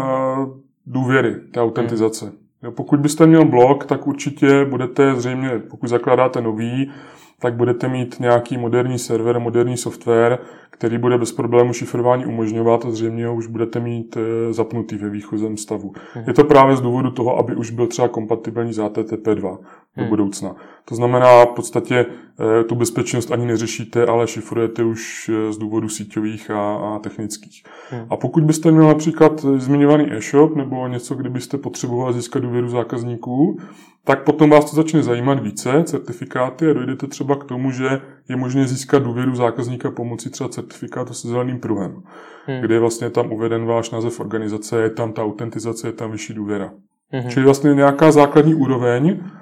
důvěry, 0.87 1.35
té 1.53 1.61
autentizace. 1.61 2.33
Hmm. 2.63 2.73
Pokud 2.75 3.01
byste 3.01 3.27
měl 3.27 3.45
blog, 3.45 3.87
tak 3.87 4.07
určitě 4.07 4.65
budete 4.65 5.15
zřejmě, 5.15 5.51
pokud 5.71 5.89
zakládáte 5.89 6.41
nový, 6.41 6.91
tak 7.41 7.55
budete 7.55 7.89
mít 7.89 8.21
nějaký 8.21 8.59
moderní 8.59 8.99
server, 8.99 9.41
moderní 9.41 9.77
software, 9.77 10.39
který 10.71 10.99
bude 10.99 11.19
bez 11.19 11.33
problému 11.33 11.73
šifrování 11.73 12.27
umožňovat 12.27 12.85
a 12.85 12.91
zřejmě 12.91 13.27
ho 13.27 13.35
už 13.35 13.47
budete 13.47 13.81
mít 13.81 14.17
eh, 14.17 14.53
zapnutý 14.53 14.97
ve 14.97 15.09
výchozem 15.09 15.57
stavu. 15.57 15.93
Hmm. 16.15 16.25
Je 16.27 16.33
to 16.33 16.45
právě 16.45 16.77
z 16.77 16.81
důvodu 16.81 17.11
toho, 17.11 17.39
aby 17.39 17.57
už 17.57 17.71
byl 17.71 17.87
třeba 17.87 18.09
kompatibilní 18.09 18.73
s 18.73 18.79
HTTP2. 18.79 19.59
Do 19.99 20.05
hmm. 20.05 20.11
budoucna. 20.11 20.55
To 20.85 20.95
znamená, 20.95 21.45
v 21.45 21.55
podstatě 21.57 22.07
eh, 22.07 22.65
tu 22.65 22.75
bezpečnost 22.75 23.33
ani 23.33 23.47
neřešíte, 23.47 24.07
ale 24.07 24.27
šifrujete 24.27 24.85
už 24.85 25.31
eh, 25.35 25.53
z 25.53 25.59
důvodu 25.59 25.89
síťových 25.89 26.51
a, 26.51 26.75
a 26.75 26.99
technických. 26.99 27.63
Hmm. 27.91 28.07
A 28.11 28.17
pokud 28.17 28.45
byste 28.45 28.71
měl 28.71 28.87
například 28.87 29.41
zmiňovaný 29.41 30.13
e-shop 30.13 30.57
nebo 30.57 30.89
něco, 30.89 31.15
kdybyste 31.15 31.59
potřebovali 31.59 32.15
získat 32.15 32.43
důvěru 32.43 32.69
zákazníků, 32.69 33.59
tak 34.05 34.25
potom 34.25 34.51
vás 34.51 34.71
to 34.71 34.77
začne 34.77 35.03
zajímat 35.03 35.43
více, 35.43 35.85
certifikáty 35.85 36.71
a 36.71 36.73
dojdete 36.73 37.07
třeba 37.07 37.37
k 37.37 37.45
tomu, 37.45 37.71
že 37.71 38.01
je 38.29 38.37
možné 38.37 38.67
získat 38.67 39.03
důvěru 39.03 39.35
zákazníka 39.35 39.91
pomocí 39.91 40.31
třeba 40.31 40.49
certifikátu 40.49 41.15
se 41.15 41.29
zeleným 41.29 41.61
pruhem, 41.61 42.03
hmm. 42.47 42.61
kde 42.61 42.75
je 42.75 42.81
vlastně 42.81 43.11
tam 43.11 43.33
uveden 43.33 43.67
váš 43.67 43.91
název 43.91 44.21
organizace, 44.21 44.83
je 44.83 44.91
tam 44.91 45.13
ta 45.13 45.23
autentizace, 45.23 45.89
je 45.89 45.93
tam 45.93 46.11
vyšší 46.11 46.35
důvěra. 46.35 46.71
Hmm. 47.11 47.31
Čili 47.31 47.45
vlastně 47.45 47.75
nějaká 47.75 48.11
základní 48.11 48.55
úroveň 48.55 49.09
eh, 49.09 49.39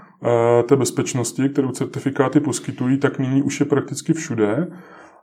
té 0.68 0.76
bezpečnosti, 0.76 1.48
kterou 1.48 1.70
certifikáty 1.70 2.40
poskytují, 2.40 2.98
tak 2.98 3.18
nyní 3.18 3.42
už 3.42 3.60
je 3.60 3.66
prakticky 3.66 4.12
všude 4.12 4.66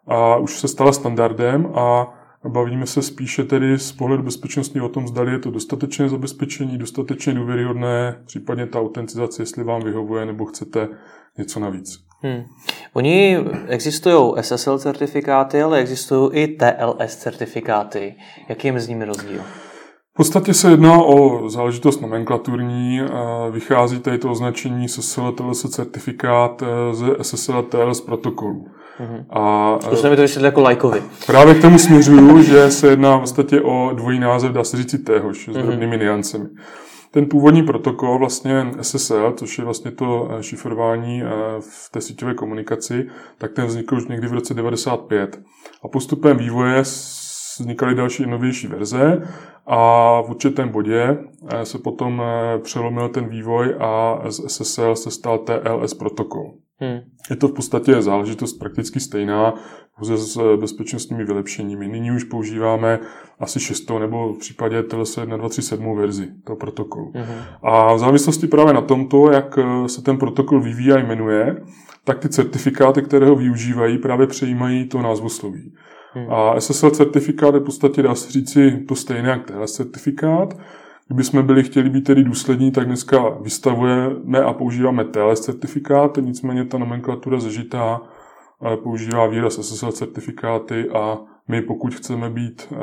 a 0.08 0.36
už 0.36 0.60
se 0.60 0.68
stala 0.68 0.94
standardem 0.94 1.66
a 1.76 2.14
Bavíme 2.50 2.86
se 2.86 3.02
spíše 3.02 3.44
tedy 3.44 3.80
z 3.80 3.92
pohledu 3.92 4.24
bezpečnosti 4.24 4.82
o 4.82 4.90
tom, 4.90 5.08
zda 5.08 5.24
je 5.24 5.40
to 5.40 5.52
dostatečné 5.52 6.10
zabezpečení, 6.10 6.78
dostatečně 6.78 7.34
důvěryhodné, 7.34 8.22
případně 8.26 8.68
ta 8.68 8.80
autentizace, 8.80 9.42
jestli 9.42 9.64
vám 9.64 9.82
vyhovuje 9.82 10.26
nebo 10.26 10.46
chcete 10.46 10.88
něco 11.38 11.60
navíc. 11.60 12.00
Hmm. 12.22 12.44
Oni 12.94 13.38
existují 13.68 14.34
SSL 14.42 14.78
certifikáty, 14.78 15.62
ale 15.62 15.80
existují 15.80 16.30
i 16.34 16.48
TLS 16.48 17.16
certifikáty. 17.16 18.16
Jaký 18.50 18.68
je 18.68 18.72
mezi 18.72 18.90
nimi 18.90 19.06
rozdíl? 19.06 19.42
V 20.14 20.16
podstatě 20.16 20.54
se 20.54 20.72
jedná 20.72 21.04
o 21.04 21.50
záležitost 21.50 22.02
nomenklaturní. 22.02 23.02
Vychází 23.52 24.00
tady 24.00 24.18
to 24.18 24.32
označení 24.32 24.90
SSL 24.90 25.32
TLS 25.32 25.70
certifikát 25.70 26.64
e, 26.64 26.94
ze 26.94 27.08
SSL 27.22 27.64
TLS 27.64 28.02
protokolu. 28.02 28.68
Mm-hmm. 29.00 29.26
A, 29.30 29.78
Zkusme 29.82 30.10
mi 30.10 30.16
to 30.16 30.22
vysvětlit 30.22 30.46
jako 30.46 30.62
lajkovi. 30.62 31.04
Právě 31.26 31.56
k 31.56 31.62
tomu 31.62 31.80
směřuju, 31.80 32.44
že 32.44 32.72
se 32.72 32.88
jedná 32.88 33.18
v 33.18 33.20
podstatě 33.20 33.62
o 33.62 33.92
dvojí 33.94 34.20
název, 34.20 34.52
dá 34.52 34.64
se 34.64 34.78
říct 34.78 34.96
téhož, 35.06 35.46
s 35.46 35.48
mm-hmm. 35.48 35.62
drobnými 35.62 35.98
niancemi. 35.98 36.50
Ten 37.12 37.26
původní 37.26 37.64
protokol, 37.64 38.20
vlastně 38.20 38.72
SSL, 38.82 39.34
což 39.38 39.58
je 39.58 39.64
vlastně 39.64 39.92
to 39.92 40.30
eh, 40.32 40.44
šifrování 40.44 41.24
eh, 41.24 41.28
v 41.60 41.90
té 41.92 42.02
síťové 42.02 42.34
komunikaci, 42.34 43.08
tak 43.38 43.54
ten 43.54 43.66
vznikl 43.66 43.96
už 43.96 44.08
někdy 44.08 44.28
v 44.28 44.34
roce 44.34 44.54
95. 44.54 45.40
A 45.84 45.88
postupem 45.88 46.38
vývoje 46.38 46.84
vznikaly 47.60 47.96
další 47.96 48.26
novější 48.26 48.68
verze 48.68 49.28
a 49.66 50.22
v 50.22 50.30
určitém 50.30 50.70
bodě 50.70 51.18
eh, 51.50 51.66
se 51.66 51.78
potom 51.78 52.24
přelomil 52.64 53.10
ten 53.10 53.28
vývoj 53.28 53.76
a 53.80 54.22
z 54.30 54.50
SSL 54.50 54.96
se 54.96 55.12
stal 55.12 55.38
TLS 55.38 55.94
protokol. 55.94 56.54
Hmm. 56.80 57.00
Je 57.30 57.36
to 57.36 57.48
v 57.48 57.54
podstatě 57.54 58.02
záležitost 58.02 58.54
prakticky 58.54 59.00
stejná, 59.00 59.54
pouze 60.00 60.18
s 60.18 60.58
bezpečnostními 60.58 61.26
vylepšeními. 61.26 61.88
Nyní 61.88 62.12
už 62.12 62.24
používáme 62.24 63.00
asi 63.40 63.60
šestou 63.60 64.00
nebo 64.00 64.34
v 64.34 64.40
případě 64.40 64.84
TLS 64.84 65.10
1237 65.10 65.98
verzi 65.98 66.28
toho 66.46 66.58
protokolu. 66.58 67.12
Hmm. 67.16 67.36
A 67.64 67.94
v 67.94 68.00
závislosti 68.00 68.48
právě 68.48 68.74
na 68.74 68.82
tomto, 68.82 69.32
jak 69.32 69.60
se 69.88 70.02
ten 70.02 70.18
protokol 70.18 70.62
vyvíjí 70.62 70.92
a 70.92 70.98
jmenuje, 70.98 71.56
tak 72.04 72.20
ty 72.20 72.30
certifikáty, 72.30 73.02
které 73.02 73.26
ho 73.26 73.36
využívají, 73.36 73.98
právě 73.98 74.28
přejímají 74.28 74.88
to 74.88 75.02
názvosloví. 75.02 75.74
Hmm. 76.14 76.34
A 76.34 76.60
SSL 76.60 76.90
certifikát 76.90 77.54
je 77.54 77.60
v 77.60 77.64
podstatě, 77.64 78.02
dá 78.02 78.16
se 78.16 78.32
říci, 78.32 78.72
to 78.88 78.96
stejné 78.96 79.30
jak 79.30 79.46
TLS 79.46 79.74
certifikát, 79.74 80.58
Kdybychom 81.08 81.46
byli 81.46 81.64
chtěli 81.64 81.90
být 81.90 82.04
tedy 82.04 82.24
důslední, 82.24 82.72
tak 82.72 82.86
dneska 82.86 83.30
vystavujeme 83.30 84.40
a 84.40 84.54
používáme 84.54 85.06
TLS 85.06 85.40
certifikát, 85.40 86.18
nicméně 86.22 86.66
ta 86.66 86.78
nomenklatura 86.78 87.40
zežitá 87.40 88.02
používá 88.84 89.28
výraz 89.28 89.54
SSL 89.54 89.92
certifikáty 89.92 90.90
a 90.90 91.18
my 91.48 91.62
pokud 91.62 91.96
chceme 91.96 92.30
být 92.30 92.68
eh, 92.72 92.76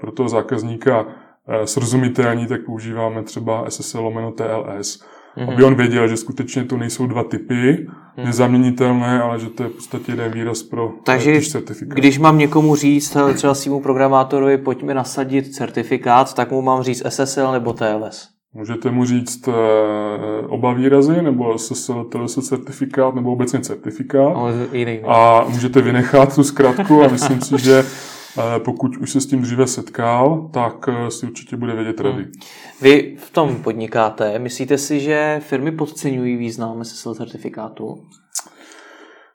pro 0.00 0.12
toho 0.12 0.28
zákazníka 0.28 1.06
eh, 1.48 1.66
srozumitelní, 1.66 2.46
tak 2.46 2.64
používáme 2.64 3.22
třeba 3.22 3.70
SSL 3.70 4.00
lomeno 4.00 4.32
TLS 4.32 5.04
mm-hmm. 5.36 5.52
aby 5.52 5.64
on 5.64 5.74
věděl, 5.74 6.08
že 6.08 6.16
skutečně 6.16 6.64
to 6.64 6.76
nejsou 6.76 7.06
dva 7.06 7.24
typy 7.24 7.86
mm. 8.16 8.24
nezaměnitelné, 8.24 9.22
ale 9.22 9.40
že 9.40 9.46
to 9.46 9.62
je 9.62 9.68
v 9.68 9.72
podstatě 9.72 10.12
jeden 10.12 10.32
výraz 10.32 10.62
pro 10.62 10.92
Takže 11.04 11.40
certifikát. 11.40 11.98
když 11.98 12.18
mám 12.18 12.38
někomu 12.38 12.76
říct, 12.76 13.16
třeba 13.34 13.54
svýmu 13.54 13.80
programátorovi, 13.80 14.58
pojďme 14.58 14.94
nasadit 14.94 15.54
certifikát, 15.54 16.34
tak 16.34 16.50
mu 16.50 16.62
mám 16.62 16.82
říct 16.82 17.02
SSL 17.08 17.52
nebo 17.52 17.72
TLS? 17.72 18.28
Můžete 18.54 18.90
mu 18.90 19.04
říct 19.04 19.48
e, 19.48 19.52
oba 20.46 20.72
výrazy, 20.72 21.22
nebo 21.22 21.58
SSL, 21.58 22.04
TLS 22.04 22.48
certifikát, 22.48 23.14
nebo 23.14 23.32
obecně 23.32 23.60
certifikát. 23.60 24.36
A 25.06 25.44
můžete 25.48 25.82
vynechat 25.82 26.34
tu 26.34 26.44
zkratku 26.44 27.04
a 27.04 27.08
myslím 27.08 27.40
si, 27.40 27.58
že 27.58 27.84
pokud 28.58 28.96
už 28.96 29.10
se 29.10 29.20
s 29.20 29.26
tím 29.26 29.42
dříve 29.42 29.66
setkal, 29.66 30.50
tak 30.52 30.88
eh, 30.88 31.10
si 31.10 31.26
určitě 31.26 31.56
bude 31.56 31.74
vědět 31.74 32.00
rady. 32.00 32.22
Hmm. 32.22 32.32
Vy 32.82 33.16
v 33.18 33.30
tom 33.30 33.56
podnikáte. 33.56 34.38
Myslíte 34.38 34.78
si, 34.78 35.00
že 35.00 35.40
firmy 35.44 35.72
podceňují 35.72 36.36
význam 36.36 36.84
SSL 36.84 37.14
certifikátu? 37.14 37.94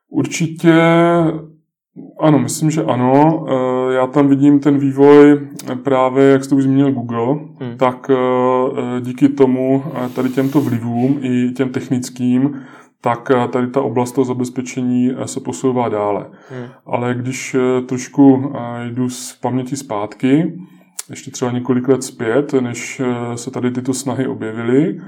Určitě 0.09 0.73
ano, 2.19 2.39
myslím, 2.39 2.71
že 2.71 2.83
ano. 2.83 3.45
Eh, 3.49 3.93
já 3.93 4.07
tam 4.07 4.27
vidím 4.27 4.59
ten 4.59 4.77
vývoj 4.77 5.49
právě, 5.83 6.25
jak 6.25 6.43
jste 6.43 6.55
už 6.55 6.63
zmínil 6.63 6.91
Google, 6.91 7.33
hmm. 7.59 7.77
tak 7.77 8.09
eh, 8.09 9.01
díky 9.01 9.29
tomu, 9.29 9.83
tady 10.15 10.29
těmto 10.29 10.61
vlivům 10.61 11.19
i 11.21 11.51
těm 11.51 11.69
technickým, 11.69 12.61
tak 13.01 13.31
eh, 13.31 13.47
tady 13.47 13.67
ta 13.67 13.81
oblast 13.81 14.11
toho 14.11 14.25
zabezpečení 14.25 15.11
eh, 15.11 15.27
se 15.27 15.39
posouvá 15.39 15.89
dále. 15.89 16.25
Hmm. 16.49 16.67
Ale 16.85 17.13
když 17.13 17.55
eh, 17.55 17.81
trošku 17.81 18.53
jdu 18.89 19.09
z 19.09 19.33
paměti 19.33 19.75
zpátky, 19.77 20.59
ještě 21.09 21.31
třeba 21.31 21.51
několik 21.51 21.87
let 21.87 22.03
zpět, 22.03 22.53
než 22.53 23.01
se 23.35 23.51
tady 23.51 23.71
tyto 23.71 23.93
snahy 23.93 24.27
objevily, 24.27 25.01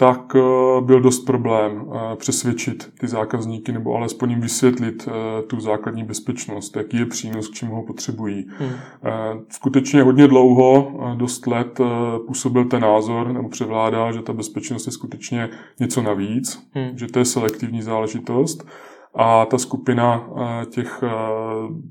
tak 0.00 0.36
eh, 0.36 0.80
byl 0.80 1.00
dost 1.00 1.20
problém 1.20 1.86
eh, 1.86 2.16
přesvědčit 2.16 2.92
ty 3.00 3.08
zákazníky 3.08 3.72
nebo 3.72 3.94
alespoň 3.94 4.30
jim 4.30 4.40
vysvětlit 4.40 5.08
eh, 5.08 5.42
tu 5.42 5.60
základní 5.60 6.04
bezpečnost, 6.04 6.76
jaký 6.76 6.96
je 6.96 7.06
přínos, 7.06 7.48
k 7.48 7.54
čemu 7.54 7.74
ho 7.74 7.82
potřebují. 7.82 8.46
Hmm. 8.58 8.70
Skutečně 9.48 10.02
hodně 10.02 10.28
dlouho, 10.28 10.92
dost 11.16 11.46
let, 11.46 11.80
působil 12.26 12.64
ten 12.64 12.82
názor 12.82 13.32
nebo 13.32 13.48
převládal, 13.48 14.12
že 14.12 14.22
ta 14.22 14.32
bezpečnost 14.32 14.86
je 14.86 14.92
skutečně 14.92 15.48
něco 15.80 16.02
navíc, 16.02 16.68
hmm. 16.74 16.98
že 16.98 17.06
to 17.06 17.18
je 17.18 17.24
selektivní 17.24 17.82
záležitost. 17.82 18.66
A 19.14 19.44
ta 19.44 19.58
skupina 19.58 20.28
těch 20.70 21.04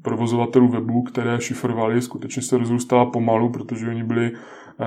provozovatelů 0.01 0.67
webů, 0.67 1.01
které 1.01 1.41
šifrovali, 1.41 2.01
skutečně 2.01 2.41
se 2.41 2.57
rozrůstala 2.57 3.05
pomalu, 3.05 3.49
protože 3.49 3.89
oni 3.89 4.03
byli 4.03 4.31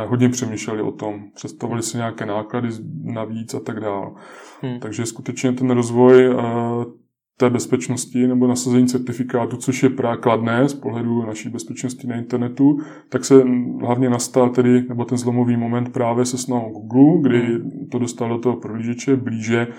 hodně 0.07 0.29
přemýšleli 0.29 0.83
o 0.83 0.93
tom, 0.93 1.23
představili 1.35 1.83
si 1.83 1.97
nějaké 1.97 2.27
náklady 2.27 2.69
navíc 3.03 3.55
a 3.55 3.61
tak 3.61 3.81
dále. 3.81 4.11
Hmm. 4.63 4.81
Takže 4.81 5.07
skutečně 5.07 5.53
ten 5.53 5.71
rozvoj 5.71 6.27
eh, 6.27 6.35
té 7.37 7.51
bezpečnosti 7.51 8.27
nebo 8.27 8.47
nasazení 8.47 8.87
certifikátu, 8.87 9.57
což 9.57 9.83
je 9.83 9.91
právě 9.91 10.21
kladné 10.21 10.69
z 10.69 10.75
pohledu 10.75 11.27
naší 11.27 11.49
bezpečnosti 11.49 12.07
na 12.07 12.17
internetu, 12.17 12.79
tak 13.09 13.25
se 13.25 13.43
hlavně 13.81 14.11
nastal 14.11 14.51
tedy, 14.51 14.83
nebo 14.89 15.05
ten 15.05 15.19
zlomový 15.19 15.57
moment 15.57 15.93
právě 15.93 16.25
se 16.25 16.39
snahou 16.39 16.87
Google, 16.87 17.31
kdy 17.31 17.47
hmm. 17.47 17.89
to 17.91 17.99
dostal 17.99 18.29
do 18.29 18.39
toho 18.39 18.57
prohlížeče 18.57 19.17
blíže 19.17 19.67
Eh, 19.67 19.73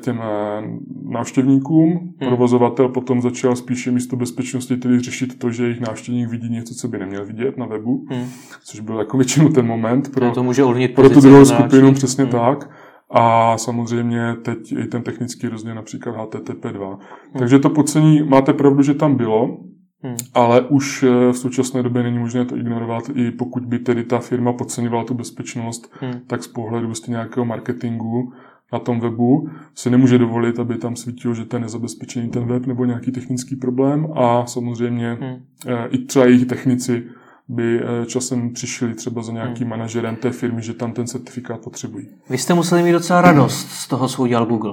těm 0.00 0.20
eh, 0.22 0.62
návštěvníkům. 1.04 1.90
Hmm. 1.90 2.12
Provozovatel 2.18 2.88
potom 2.88 3.22
začal 3.22 3.56
spíše 3.56 3.90
místo 3.90 4.16
bezpečnosti 4.16 4.76
tedy 4.76 5.00
řešit 5.00 5.38
to, 5.38 5.50
že 5.50 5.64
jejich 5.64 5.80
návštěvník 5.80 6.28
vidí 6.28 6.48
něco, 6.48 6.74
co 6.74 6.88
by 6.88 6.98
neměl 6.98 7.26
vidět 7.26 7.56
na 7.56 7.66
webu, 7.66 8.06
hmm. 8.10 8.26
což 8.64 8.80
byl 8.80 8.98
jako 8.98 9.16
většinou 9.16 9.48
ten 9.48 9.66
moment 9.66 10.12
pro, 10.12 10.30
to 10.30 10.42
může 10.42 10.64
pro 10.88 11.10
tu 11.10 11.20
druhou 11.20 11.44
skupinu, 11.44 11.92
přesně 11.92 12.24
hmm. 12.24 12.32
tak. 12.32 12.70
A 13.10 13.58
samozřejmě 13.58 14.34
teď 14.42 14.72
i 14.72 14.86
ten 14.86 15.02
technický 15.02 15.48
rozměr, 15.48 15.76
například 15.76 16.16
HTTP2. 16.16 16.88
Hmm. 16.88 16.98
Takže 17.38 17.58
to 17.58 17.70
podcení, 17.70 18.22
máte 18.22 18.52
pravdu, 18.52 18.82
že 18.82 18.94
tam 18.94 19.16
bylo, 19.16 19.58
Hmm. 20.04 20.16
Ale 20.34 20.60
už 20.60 21.02
eh, 21.02 21.32
v 21.32 21.38
současné 21.38 21.82
době 21.82 22.02
není 22.02 22.18
možné 22.18 22.44
to 22.44 22.56
ignorovat, 22.56 23.04
i 23.14 23.30
pokud 23.30 23.64
by 23.64 23.78
tedy 23.78 24.04
ta 24.04 24.18
firma 24.18 24.52
podceňovala 24.52 25.04
tu 25.04 25.14
bezpečnost, 25.14 25.92
hmm. 26.00 26.12
tak 26.26 26.42
z 26.42 26.48
pohledu 26.48 26.86
vlastně 26.86 27.12
nějakého 27.12 27.44
marketingu 27.44 28.32
na 28.74 28.80
tom 28.80 29.00
webu 29.00 29.48
si 29.74 29.90
nemůže 29.90 30.18
dovolit, 30.18 30.58
aby 30.58 30.78
tam 30.78 30.96
svítilo, 30.96 31.34
že 31.34 31.44
to 31.44 31.56
je 31.56 31.60
nezabezpečený 31.60 32.28
ten 32.28 32.46
web 32.46 32.66
nebo 32.66 32.84
nějaký 32.84 33.12
technický 33.12 33.56
problém 33.56 34.08
a 34.14 34.46
samozřejmě 34.46 35.18
hmm. 35.20 35.36
Eh, 35.66 35.88
i 35.88 35.98
třeba 35.98 36.24
jejich 36.24 36.46
technici 36.46 37.02
by 37.48 37.80
eh, 37.80 38.06
časem 38.06 38.52
přišli 38.52 38.94
třeba 38.94 39.22
za 39.22 39.32
nějakým 39.32 39.62
hmm. 39.62 39.70
manažerem 39.70 40.16
té 40.16 40.30
firmy, 40.30 40.62
že 40.62 40.74
tam 40.74 40.92
ten 40.92 41.06
certifikát 41.06 41.60
potřebují. 41.60 42.08
Vy 42.30 42.38
jste 42.38 42.54
museli 42.54 42.82
mít 42.82 42.92
docela 42.92 43.20
radost 43.20 43.70
z 43.70 43.88
toho, 43.88 44.08
co 44.08 44.22
udělal 44.22 44.46
Google 44.46 44.72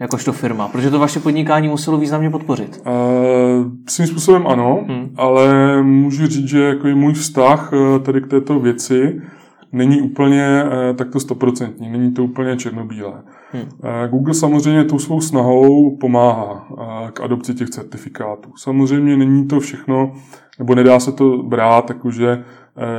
jakožto 0.00 0.32
firma, 0.32 0.68
protože 0.68 0.90
to 0.90 0.98
vaše 0.98 1.20
podnikání 1.20 1.68
muselo 1.68 1.98
významně 1.98 2.30
podpořit. 2.30 2.82
Uh, 2.86 3.72
svým 3.88 4.06
způsobem 4.06 4.46
ano, 4.46 4.84
hmm. 4.88 5.14
ale 5.16 5.82
můžu 5.82 6.26
říct, 6.26 6.48
že 6.48 6.62
jako 6.62 6.88
je 6.88 6.94
můj 6.94 7.12
vztah 7.12 7.72
tady 8.02 8.20
k 8.20 8.26
této 8.26 8.60
věci 8.60 9.20
není 9.72 10.00
úplně 10.00 10.64
takto 10.96 11.20
stoprocentní, 11.20 11.90
není 11.90 12.12
to 12.12 12.24
úplně 12.24 12.56
černobílé. 12.56 13.22
Hmm. 13.52 13.64
Google 14.10 14.34
samozřejmě 14.34 14.84
tou 14.84 14.98
svou 14.98 15.20
snahou 15.20 15.96
pomáhá 15.96 16.68
k 17.12 17.20
adopci 17.20 17.54
těch 17.54 17.70
certifikátů. 17.70 18.50
Samozřejmě 18.56 19.16
není 19.16 19.48
to 19.48 19.60
všechno, 19.60 20.12
nebo 20.58 20.74
nedá 20.74 21.00
se 21.00 21.12
to 21.12 21.42
brát, 21.42 21.90
jakože 21.90 22.44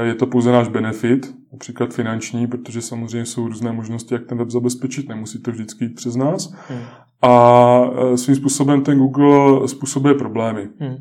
je 0.04 0.16
to 0.16 0.28
pouze 0.28 0.52
náš 0.52 0.68
benefit, 0.68 1.36
například 1.52 1.94
finanční, 1.94 2.48
protože 2.48 2.82
samozřejmě 2.82 3.26
jsou 3.26 3.48
různé 3.48 3.72
možnosti, 3.72 4.14
jak 4.14 4.26
ten 4.26 4.38
web 4.38 4.50
zabezpečit, 4.50 5.10
nemusí 5.10 5.42
to 5.42 5.52
vždycky 5.52 5.86
jít 5.86 5.96
přes 5.96 6.16
nás. 6.16 6.54
Hmm. 6.70 6.80
A 7.22 7.82
e, 8.14 8.18
svým 8.18 8.36
způsobem 8.36 8.82
ten 8.82 8.98
Google 8.98 9.68
způsobuje 9.68 10.14
problémy. 10.14 10.68
Hmm. 10.80 10.96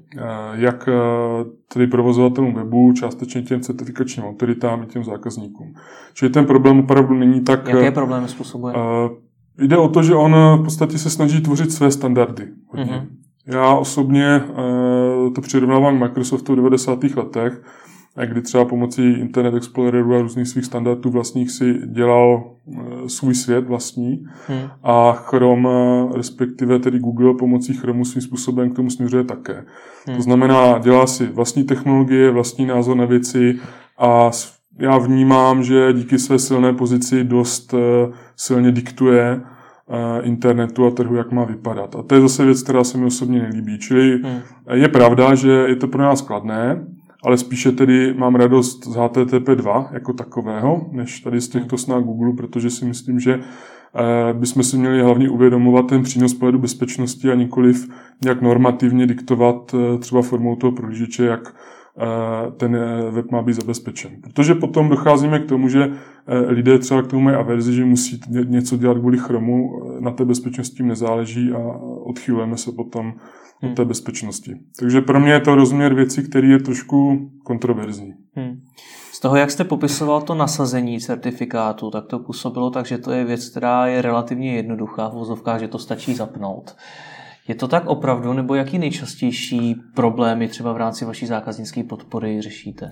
Jak 0.53 0.89
e, 0.89 0.93
tedy 1.73 1.87
provozovatelům 1.87 2.55
webu, 2.55 2.93
částečně 2.93 3.43
těm 3.43 3.61
certifikačním 3.61 4.27
autoritám 4.27 4.83
i 4.83 4.87
těm 4.87 5.05
zákazníkům. 5.05 5.75
Čili 6.15 6.31
ten 6.31 6.47
problém 6.47 6.79
opravdu 6.79 7.15
není 7.15 7.41
tak... 7.41 7.69
Jaké 7.69 7.91
problémy 7.91 8.29
způsobuje? 8.29 8.75
Jde 9.61 9.77
o 9.77 9.89
to, 9.89 10.03
že 10.03 10.15
on 10.15 10.35
v 10.61 10.65
podstatě 10.65 10.99
se 10.99 11.11
snaží 11.11 11.41
tvořit 11.41 11.73
své 11.73 11.91
standardy. 11.91 12.49
Hmm. 12.73 13.09
Já 13.47 13.75
osobně 13.75 14.43
to 15.35 15.41
přirovnávám 15.41 15.99
k 15.99 16.01
Microsoftu 16.01 16.53
v 16.53 16.57
90. 16.57 17.05
letech, 17.05 17.63
kdy 18.27 18.43
třeba 18.43 18.65
pomocí 18.65 19.13
Internet 19.13 19.55
Exploreru 19.55 20.15
a 20.15 20.23
různých 20.23 20.49
svých 20.49 20.65
standardů 20.65 21.11
vlastních 21.11 21.51
si 21.51 21.75
dělal 21.87 22.53
eh, 22.69 23.09
svůj 23.09 23.35
svět 23.35 23.67
vlastní 23.69 24.25
hmm. 24.47 24.69
a 24.83 25.13
Chrome, 25.13 25.69
eh, 25.69 26.17
respektive 26.17 26.79
tedy 26.79 26.99
Google 26.99 27.35
pomocí 27.35 27.75
Chromeu 27.75 28.05
svým 28.05 28.23
způsobem 28.23 28.71
k 28.71 28.77
tomu 28.77 28.91
směřuje 28.91 29.25
také. 29.25 29.65
Hmm. 30.07 30.17
To 30.17 30.23
znamená, 30.23 30.79
dělá 30.79 31.07
si 31.07 31.27
vlastní 31.27 31.65
technologie, 31.65 32.31
vlastní 32.31 32.67
názor 32.67 32.97
na 32.97 33.05
věci 33.05 33.59
a 33.99 34.31
já 34.79 34.99
vnímám, 34.99 35.63
že 35.63 35.93
díky 35.93 36.19
své 36.19 36.39
silné 36.39 36.73
pozici 36.73 37.25
dost 37.25 37.75
eh, 37.75 38.13
silně 38.37 38.73
diktuje 38.73 39.41
internetu 40.23 40.87
a 40.87 40.91
trhu, 40.91 41.17
jak 41.17 41.33
má 41.33 41.45
vypadat. 41.45 41.97
A 41.97 42.03
to 42.03 42.15
je 42.15 42.21
zase 42.21 42.45
věc, 42.45 42.63
která 42.63 42.85
se 42.85 42.99
mi 42.99 43.07
osobně 43.07 43.43
nelíbí. 43.43 43.79
Čili 43.79 44.19
hmm. 44.23 44.41
je 44.73 44.89
pravda, 44.89 45.35
že 45.35 45.51
je 45.51 45.77
to 45.77 45.89
pro 45.89 46.03
nás 46.03 46.23
kladné, 46.23 46.87
ale 47.25 47.39
spíše 47.39 47.73
tedy 47.73 48.15
mám 48.15 48.35
radost 48.35 48.87
z 48.87 48.95
HTTP 48.95 49.49
2 49.55 49.89
jako 49.93 50.13
takového, 50.13 50.87
než 50.93 51.21
tady 51.21 51.41
z 51.41 51.49
těchto 51.49 51.79
snah 51.79 52.03
Google, 52.03 52.33
protože 52.33 52.71
si 52.71 52.85
myslím, 52.85 53.21
že 53.21 53.41
eh, 53.41 54.35
bychom 54.35 54.63
si 54.63 54.77
měli 54.77 55.03
hlavně 55.03 55.31
uvědomovat 55.31 55.87
ten 55.87 56.03
přínos 56.03 56.35
pohledu 56.35 56.59
bezpečnosti 56.59 57.31
a 57.31 57.35
nikoliv 57.35 57.89
nějak 58.25 58.43
normativně 58.43 59.07
diktovat 59.07 59.75
eh, 59.75 59.99
třeba 59.99 60.23
formou 60.23 60.57
toho 60.57 60.73
prohlížeče, 60.73 61.25
jak 61.25 61.55
eh, 61.55 61.80
ten 62.57 62.79
web 63.11 63.31
má 63.31 63.43
být 63.43 63.53
zabezpečen. 63.53 64.11
Protože 64.23 64.55
potom 64.55 64.89
docházíme 64.89 65.39
k 65.39 65.49
tomu, 65.49 65.69
že 65.69 65.93
lidé 66.47 66.79
třeba 66.79 67.03
k 67.03 67.07
tomu 67.07 67.23
mají 67.23 67.37
averzi, 67.37 67.75
že 67.75 67.85
musí 67.85 68.21
něco 68.45 68.77
dělat 68.77 68.99
kvůli 68.99 69.19
chromu, 69.19 69.71
na 70.01 70.11
té 70.11 70.25
bezpečnosti 70.25 70.83
nezáleží 70.83 71.53
a 71.53 71.59
odchylujeme 72.05 72.57
se 72.57 72.73
potom 72.73 73.13
hmm. 73.63 73.75
té 73.75 73.85
bezpečnosti. 73.85 74.57
Takže 74.79 75.01
pro 75.01 75.21
mě 75.21 75.33
je 75.33 75.41
to 75.41 75.55
rozměr 75.55 75.95
věcí, 75.95 76.23
který 76.23 76.51
je 76.51 76.59
trošku 76.59 77.31
kontroverzní. 77.45 78.15
Hmm. 78.35 78.61
Z 79.13 79.21
toho, 79.21 79.37
jak 79.37 79.51
jste 79.51 79.65
popisoval 79.65 80.23
to 80.23 80.35
nasazení 80.35 81.01
certifikátu, 81.01 81.91
tak 81.91 82.07
to 82.07 82.19
působilo 82.19 82.71
tak, 82.71 82.87
že 82.87 82.99
to 82.99 83.13
je 83.13 83.25
věc, 83.25 83.49
která 83.49 83.87
je 83.87 84.03
relativně 84.03 84.57
jednoduchá 84.57 85.09
v 85.09 85.15
vozovkách, 85.15 85.61
že 85.61 85.69
to 85.69 85.79
stačí 85.79 86.15
zapnout. 86.15 86.77
Je 87.49 87.55
to 87.55 87.69
tak 87.69 87.87
opravdu, 87.87 88.33
nebo 88.33 88.55
jaký 88.55 88.79
nejčastější 88.79 89.77
problémy 89.95 90.49
třeba 90.49 90.73
v 90.73 90.77
rámci 90.77 91.05
vaší 91.05 91.27
zákaznické 91.27 91.85
podpory 91.85 92.41
řešíte? 92.41 92.91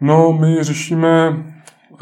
No, 0.00 0.32
my 0.32 0.56
řešíme 0.60 1.36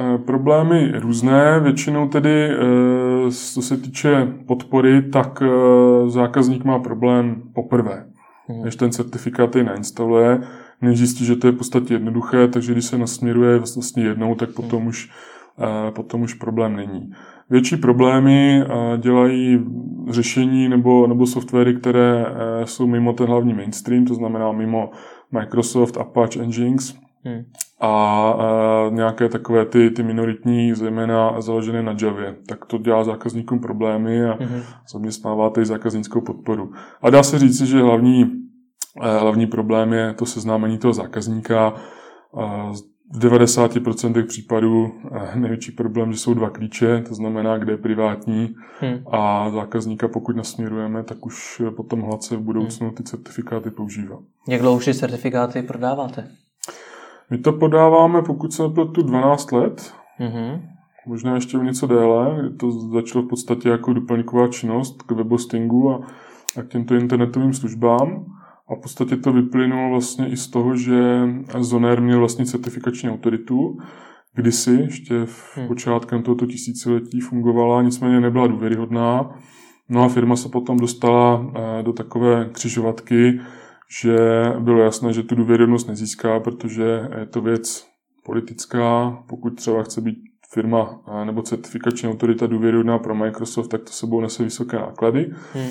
Eh, 0.00 0.18
problémy 0.18 0.92
různé, 0.94 1.60
většinou 1.60 2.08
tedy, 2.08 2.50
eh, 2.50 3.30
co 3.30 3.62
se 3.62 3.76
týče 3.76 4.28
podpory, 4.46 5.02
tak 5.02 5.42
eh, 5.42 6.10
zákazník 6.10 6.64
má 6.64 6.78
problém 6.78 7.42
poprvé, 7.54 8.06
hmm. 8.48 8.64
než 8.64 8.76
ten 8.76 8.92
certifikát 8.92 9.56
je 9.56 9.64
nainstaluje, 9.64 10.40
než 10.82 10.98
zjistí, 10.98 11.24
že 11.24 11.36
to 11.36 11.46
je 11.46 11.52
v 11.52 11.56
podstatě 11.56 11.94
jednoduché, 11.94 12.48
takže 12.48 12.72
když 12.72 12.84
se 12.84 12.98
nasměruje 12.98 13.58
vlastně 13.58 14.04
jednou, 14.04 14.34
tak 14.34 14.50
potom 14.50 14.78
hmm. 14.78 14.88
už, 14.88 15.10
potom 15.94 16.22
už 16.22 16.34
problém 16.34 16.76
není. 16.76 17.12
Větší 17.50 17.76
problémy 17.76 18.64
dělají 18.96 19.64
řešení 20.10 20.68
nebo, 20.68 21.06
nebo 21.06 21.26
softwary, 21.26 21.74
které 21.74 22.26
jsou 22.64 22.86
mimo 22.86 23.12
ten 23.12 23.26
hlavní 23.26 23.54
mainstream, 23.54 24.04
to 24.04 24.14
znamená 24.14 24.52
mimo 24.52 24.90
Microsoft, 25.32 25.96
Apache 25.96 26.40
Engines, 26.40 26.94
hmm 27.24 27.44
a, 27.80 28.30
a 28.30 28.90
nějaké 28.90 29.28
takové 29.28 29.66
ty, 29.66 29.90
ty 29.90 30.02
minoritní, 30.02 30.74
zejména 30.74 31.40
založené 31.40 31.82
na 31.82 31.96
Javě. 32.02 32.36
Tak 32.48 32.64
to 32.64 32.78
dělá 32.78 33.04
zákazníkům 33.04 33.60
problémy 33.60 34.24
a 34.24 34.36
mm-hmm. 34.36 34.62
zaměstnává 34.92 35.50
tady 35.50 35.66
zákaznickou 35.66 36.20
podporu. 36.20 36.72
A 37.02 37.10
dá 37.10 37.22
se 37.22 37.38
říct, 37.38 37.62
že 37.62 37.82
hlavní, 37.82 38.32
eh, 39.02 39.18
hlavní 39.18 39.46
problém 39.46 39.92
je 39.92 40.14
to 40.14 40.26
seznámení 40.26 40.78
toho 40.78 40.92
zákazníka. 40.92 41.74
V 43.12 43.18
90% 43.18 44.26
případů 44.26 44.92
největší 45.34 45.72
problém, 45.72 46.12
že 46.12 46.18
jsou 46.18 46.34
dva 46.34 46.50
klíče, 46.50 47.04
to 47.08 47.14
znamená, 47.14 47.58
kde 47.58 47.72
je 47.72 47.76
privátní 47.76 48.54
hmm. 48.80 48.98
a 49.12 49.50
zákazníka, 49.50 50.08
pokud 50.08 50.36
nasměrujeme, 50.36 51.02
tak 51.02 51.26
už 51.26 51.62
potom 51.76 52.00
hladce 52.00 52.36
v 52.36 52.40
budoucnu 52.40 52.90
ty 52.90 53.02
certifikáty 53.02 53.70
používá. 53.70 54.18
Jak 54.48 54.60
dlouho 54.60 54.76
už 54.76 54.84
ty 54.84 54.94
certifikáty 54.94 55.62
prodáváte? 55.62 56.28
My 57.30 57.38
to 57.38 57.52
podáváme, 57.52 58.22
pokud 58.22 58.52
se 58.52 58.62
tu 58.94 59.02
12 59.02 59.52
let, 59.52 59.92
mm-hmm. 60.20 60.60
možná 61.06 61.34
ještě 61.34 61.58
o 61.58 61.62
něco 61.62 61.86
déle, 61.86 62.38
kdy 62.40 62.56
to 62.56 62.70
začalo 62.70 63.24
v 63.24 63.28
podstatě 63.28 63.68
jako 63.68 63.92
doplňková 63.92 64.48
činnost 64.48 65.02
k 65.02 65.10
webhostingu 65.10 65.90
a, 65.90 66.06
a 66.58 66.62
k 66.62 66.68
těmto 66.68 66.94
internetovým 66.94 67.54
službám. 67.54 68.35
A 68.68 68.74
v 68.74 68.78
podstatě 68.78 69.16
to 69.16 69.32
vyplynulo 69.32 69.90
vlastně 69.90 70.28
i 70.28 70.36
z 70.36 70.48
toho, 70.48 70.76
že 70.76 71.28
Zoner 71.58 72.00
měl 72.00 72.18
vlastně 72.18 72.46
certifikační 72.46 73.10
autoritu, 73.10 73.78
kdysi, 74.34 74.70
ještě 74.70 75.24
v 75.24 75.56
hmm. 75.56 75.68
počátkem 75.68 76.22
tohoto 76.22 76.46
tisíciletí 76.46 77.20
fungovala, 77.20 77.82
nicméně 77.82 78.20
nebyla 78.20 78.46
důvěryhodná. 78.46 79.38
No 79.88 80.02
a 80.02 80.08
firma 80.08 80.36
se 80.36 80.48
potom 80.48 80.76
dostala 80.76 81.52
eh, 81.54 81.82
do 81.82 81.92
takové 81.92 82.48
křižovatky, 82.52 83.40
že 84.00 84.18
bylo 84.58 84.82
jasné, 84.82 85.12
že 85.12 85.22
tu 85.22 85.34
důvěryhodnost 85.34 85.88
nezíská, 85.88 86.40
protože 86.40 87.08
je 87.18 87.26
to 87.26 87.40
věc 87.40 87.86
politická. 88.24 89.18
Pokud 89.28 89.50
třeba 89.50 89.82
chce 89.82 90.00
být 90.00 90.18
firma 90.50 91.00
nebo 91.24 91.42
certifikační 91.42 92.08
autorita 92.08 92.46
důvěryhodná 92.46 92.98
pro 92.98 93.14
Microsoft, 93.14 93.68
tak 93.68 93.82
to 93.82 93.90
sebou 93.90 94.20
nese 94.20 94.44
vysoké 94.44 94.76
náklady. 94.76 95.30
Hmm. 95.54 95.70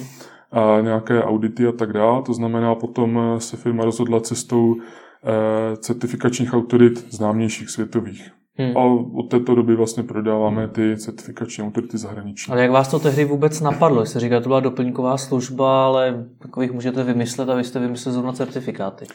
A 0.55 0.81
nějaké 0.81 1.23
audity 1.23 1.67
a 1.67 1.71
tak 1.71 1.93
dále. 1.93 2.21
To 2.21 2.33
znamená, 2.33 2.75
potom 2.75 3.19
se 3.37 3.57
firma 3.57 3.85
rozhodla 3.85 4.19
cestou 4.19 4.75
eh, 4.75 5.77
certifikačních 5.77 6.53
autorit 6.53 7.13
známějších 7.13 7.69
světových. 7.69 8.31
Hmm. 8.57 8.77
A 8.77 8.83
od 9.13 9.29
této 9.29 9.55
doby 9.55 9.75
vlastně 9.75 10.03
prodáváme 10.03 10.67
ty 10.67 10.97
certifikační 10.97 11.63
autority 11.63 11.97
zahraniční. 11.97 12.51
Ale 12.51 12.61
jak 12.61 12.71
vás 12.71 12.87
to 12.87 12.99
tehdy 12.99 13.25
vůbec 13.25 13.61
napadlo? 13.61 14.05
Jste 14.05 14.19
říkal, 14.19 14.41
to 14.41 14.49
byla 14.49 14.59
doplňková 14.59 15.17
služba, 15.17 15.85
ale 15.85 16.25
takových 16.41 16.71
můžete 16.71 17.03
vymyslet 17.03 17.49
a 17.49 17.55
vy 17.55 17.63
jste 17.63 17.79
vymysleli 17.79 18.13
zrovna 18.13 18.33
certifikáty. 18.33 19.05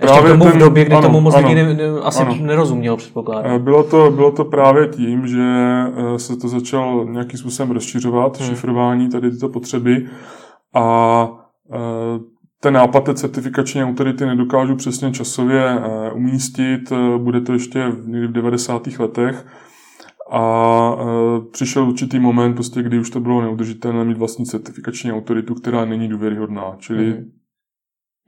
Ještě 0.00 0.12
právě 0.12 0.32
tomu 0.32 0.44
ten, 0.44 0.52
v 0.52 0.58
době, 0.58 0.84
kdy 0.84 0.94
ano, 0.94 1.02
tomu 1.02 1.20
moc 1.20 1.36
lidí 1.36 1.54
ne, 1.54 1.76
asi 2.02 2.22
ano. 2.22 2.36
nerozuměl, 2.40 2.96
předpokládám. 2.96 3.52
Eh, 3.52 3.58
bylo 3.58 3.84
to, 3.84 4.10
bylo 4.10 4.32
to 4.32 4.44
právě 4.44 4.88
tím, 4.88 5.26
že 5.26 5.42
eh, 6.14 6.18
se 6.18 6.36
to 6.36 6.48
začal 6.48 7.06
nějakým 7.10 7.38
způsobem 7.38 7.70
rozšiřovat, 7.70 8.40
hmm. 8.40 8.48
šifrování 8.48 9.08
tady 9.08 9.30
tyto 9.30 9.48
potřeby 9.48 10.06
a 10.74 11.28
eh, 11.72 12.20
ten 12.60 12.74
nápad 12.74 13.04
té 13.04 13.14
certifikační 13.14 13.84
autority 13.84 14.26
nedokážu 14.26 14.76
přesně 14.76 15.12
časově 15.12 15.64
eh, 15.64 16.12
umístit, 16.12 16.92
eh, 16.92 17.18
bude 17.18 17.40
to 17.40 17.52
ještě 17.52 17.92
někdy 18.04 18.26
v 18.26 18.32
90. 18.32 18.98
letech. 18.98 19.46
A 20.34 20.96
přišel 21.52 21.88
určitý 21.88 22.18
moment, 22.18 22.54
prostě, 22.54 22.82
kdy 22.82 22.98
už 22.98 23.10
to 23.10 23.20
bylo 23.20 23.40
neudržitelné 23.40 24.04
mít 24.04 24.18
vlastní 24.18 24.46
certifikační 24.46 25.12
autoritu, 25.12 25.54
která 25.54 25.84
není 25.84 26.08
důvěryhodná. 26.08 26.76
Čili 26.78 27.06
mm. 27.06 27.30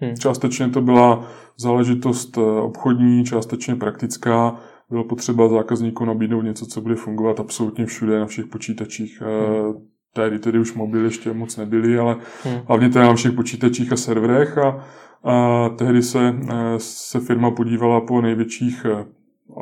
Hmm. 0.01 0.17
Částečně 0.17 0.69
to 0.69 0.81
byla 0.81 1.29
záležitost 1.57 2.39
obchodní, 2.63 3.25
částečně 3.25 3.77
praktická. 3.77 4.57
Bylo 4.91 5.05
potřeba 5.05 5.49
zákazníku 5.49 6.05
nabídnout 6.05 6.43
něco, 6.43 6.67
co 6.67 6.81
bude 6.81 6.95
fungovat 6.95 7.41
absolutně 7.41 7.87
všude, 7.87 8.21
na 8.21 8.27
všech 8.27 8.47
počítačích. 8.47 9.23
Hmm 9.23 9.94
tehdy 10.15 10.39
tedy 10.39 10.59
už 10.59 10.75
mobily 10.75 11.05
ještě 11.05 11.33
moc 11.33 11.57
nebyly, 11.57 11.99
ale 11.99 12.17
hmm. 12.45 12.59
hlavně 12.67 12.89
teda 12.89 13.07
na 13.07 13.15
všech 13.15 13.33
počítačích 13.33 13.93
a 13.93 13.97
serverech 13.97 14.59
a, 14.59 14.85
a 15.25 15.69
tehdy 15.69 16.03
se, 16.03 16.35
eh, 16.49 16.55
se 16.79 17.21
firma 17.21 17.51
podívala 17.51 18.01
po 18.01 18.21
největších 18.21 18.87
eh, 18.91 19.05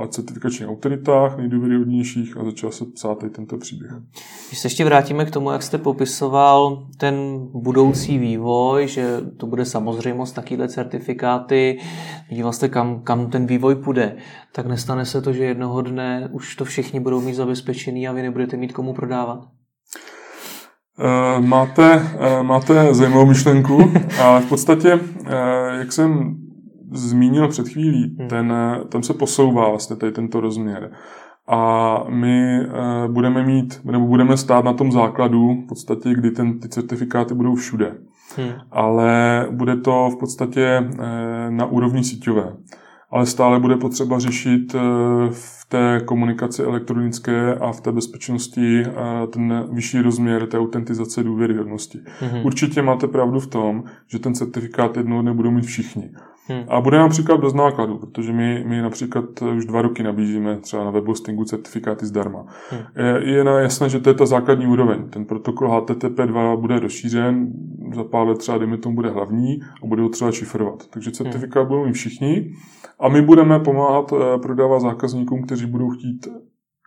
certifikačních 0.09 0.69
autoritách, 0.69 1.39
nejdůvěryhodnějších 1.39 2.37
a 2.37 2.45
začal 2.45 2.73
se 2.73 2.85
psát 2.85 3.25
i 3.25 3.31
tento 3.31 3.59
příběh. 3.59 3.93
Když 4.49 4.59
se 4.59 4.67
ještě 4.67 4.85
vrátíme 4.85 5.25
k 5.25 5.31
tomu, 5.31 5.51
jak 5.51 5.63
jste 5.63 5.79
popisoval 5.79 6.87
ten 6.97 7.15
budoucí 7.55 8.19
vývoj, 8.19 8.89
že 8.89 9.21
to 9.37 9.47
bude 9.47 9.65
samozřejmost 9.65 10.35
takovéhle 10.35 10.69
certifikáty, 10.69 11.79
díval 12.31 12.53
jste, 12.53 12.69
kam, 12.69 13.03
kam 13.03 13.31
ten 13.31 13.47
vývoj 13.47 13.75
půjde, 13.75 14.17
tak 14.53 14.67
nestane 14.67 15.05
se 15.05 15.23
to, 15.23 15.33
že 15.33 15.45
jednoho 15.45 15.83
dne 15.83 16.29
už 16.33 16.57
to 16.57 16.65
všichni 16.65 17.01
budou 17.01 17.21
mít 17.21 17.35
zabezpečený 17.35 18.09
a 18.09 18.13
vy 18.13 18.23
nebudete 18.23 18.57
mít 18.57 18.73
komu 18.73 18.95
prodávat? 18.95 19.49
Uh, 20.99 21.45
máte, 21.47 21.95
uh, 21.97 22.43
máte 22.43 22.95
zajímavou 22.95 23.27
myšlenku 23.27 23.79
a 24.23 24.41
v 24.41 24.47
podstatě, 24.47 24.95
uh, 24.95 25.01
jak 25.79 25.93
jsem 25.93 26.37
zmínil 26.93 27.49
před 27.49 27.69
chvílí, 27.69 28.17
hmm. 28.19 28.29
ten, 28.29 28.55
tam 28.89 29.03
se 29.03 29.15
posouvá 29.15 29.69
vlastně 29.69 29.97
tady 29.97 30.13
tento 30.13 30.41
rozměr. 30.41 30.93
A 31.49 32.05
my 32.09 32.67
budeme 33.07 33.47
mít, 33.47 33.81
nebo 33.85 34.07
budeme 34.07 34.37
stát 34.37 34.65
na 34.65 34.73
tom 34.73 34.93
základu, 34.93 35.55
v 35.65 35.69
podstatě, 35.69 36.15
kdy 36.15 36.31
ten, 36.31 36.61
ty 36.61 36.69
certifikáty 36.69 37.35
budou 37.35 37.55
všude. 37.55 37.95
Hmm. 38.37 38.53
Ale 38.71 39.47
bude 39.51 39.77
to 39.77 40.11
v 40.11 40.19
podstatě 40.19 40.91
na 41.51 41.67
úrovni 41.67 42.05
síťové 42.05 42.53
ale 43.13 43.27
stále 43.27 43.61
bude 43.61 43.77
potřeba 43.77 44.19
řešit 44.19 44.75
eh, 44.75 44.79
v 45.31 45.62
té 45.73 46.01
komunikaci 46.05 46.63
elektronické 46.63 47.55
a 47.55 47.73
v 47.73 47.81
té 47.81 47.93
bezpečnosti 47.93 48.83
eh, 48.83 48.93
ten 49.27 49.69
vyšší 49.73 50.01
rozměr 50.01 50.47
té 50.47 50.59
autentizace 50.59 51.23
důvěryhodnosti. 51.23 51.99
Mm-hmm. 51.99 52.47
Určitě 52.47 52.83
máte 52.83 53.09
pravdu 53.09 53.41
v 53.41 53.47
tom, 53.47 53.85
že 54.09 54.19
ten 54.19 54.35
certifikát 54.35 54.97
jednou 54.97 55.23
nebudou 55.23 55.51
mít 55.51 55.65
všichni. 55.65 56.11
Hmm. 56.49 56.65
A 56.69 56.81
bude 56.81 56.99
například 56.99 57.41
bez 57.41 57.55
nákladu, 57.55 57.99
protože 57.99 58.33
my, 58.33 58.65
my 58.67 58.83
například 58.83 59.43
už 59.43 59.67
dva 59.67 59.83
roky 59.83 60.03
nabízíme 60.03 60.57
třeba 60.57 60.85
na 60.85 60.91
webhostingu 60.91 61.45
certifikáty 61.45 62.07
zdarma. 62.07 62.45
Hmm. 62.71 62.83
Je, 62.97 63.35
je 63.35 63.45
na 63.45 63.61
jasné, 63.61 63.89
že 63.89 64.01
to 64.01 64.11
je 64.11 64.15
ta 64.15 64.27
základní 64.27 64.67
úroveň. 64.67 65.09
Ten 65.11 65.25
protokol 65.25 65.69
HTTP2 65.69 66.61
bude 66.61 66.79
rozšířen, 66.79 67.53
za 67.95 68.05
pár 68.05 68.27
let 68.27 68.39
třeba, 68.39 68.59
dejme 68.59 68.79
tomu, 68.79 68.95
bude 68.95 69.11
hlavní 69.11 69.61
a 69.83 69.87
bude 69.87 70.03
ho 70.03 70.09
třeba 70.09 70.33
šifrovat. 70.33 70.87
Takže 70.91 71.11
certifikát 71.11 71.63
hmm. 71.63 71.69
budou 71.69 71.87
mít 71.87 71.93
všichni 71.93 72.53
a 73.01 73.09
my 73.09 73.23
budeme 73.23 73.61
pomáhat 73.61 74.13
eh, 74.13 74.39
prodávat 74.39 74.81
zákazníkům, 74.81 75.43
kteří 75.43 75.67
budou 75.67 75.91
chtít 75.91 76.29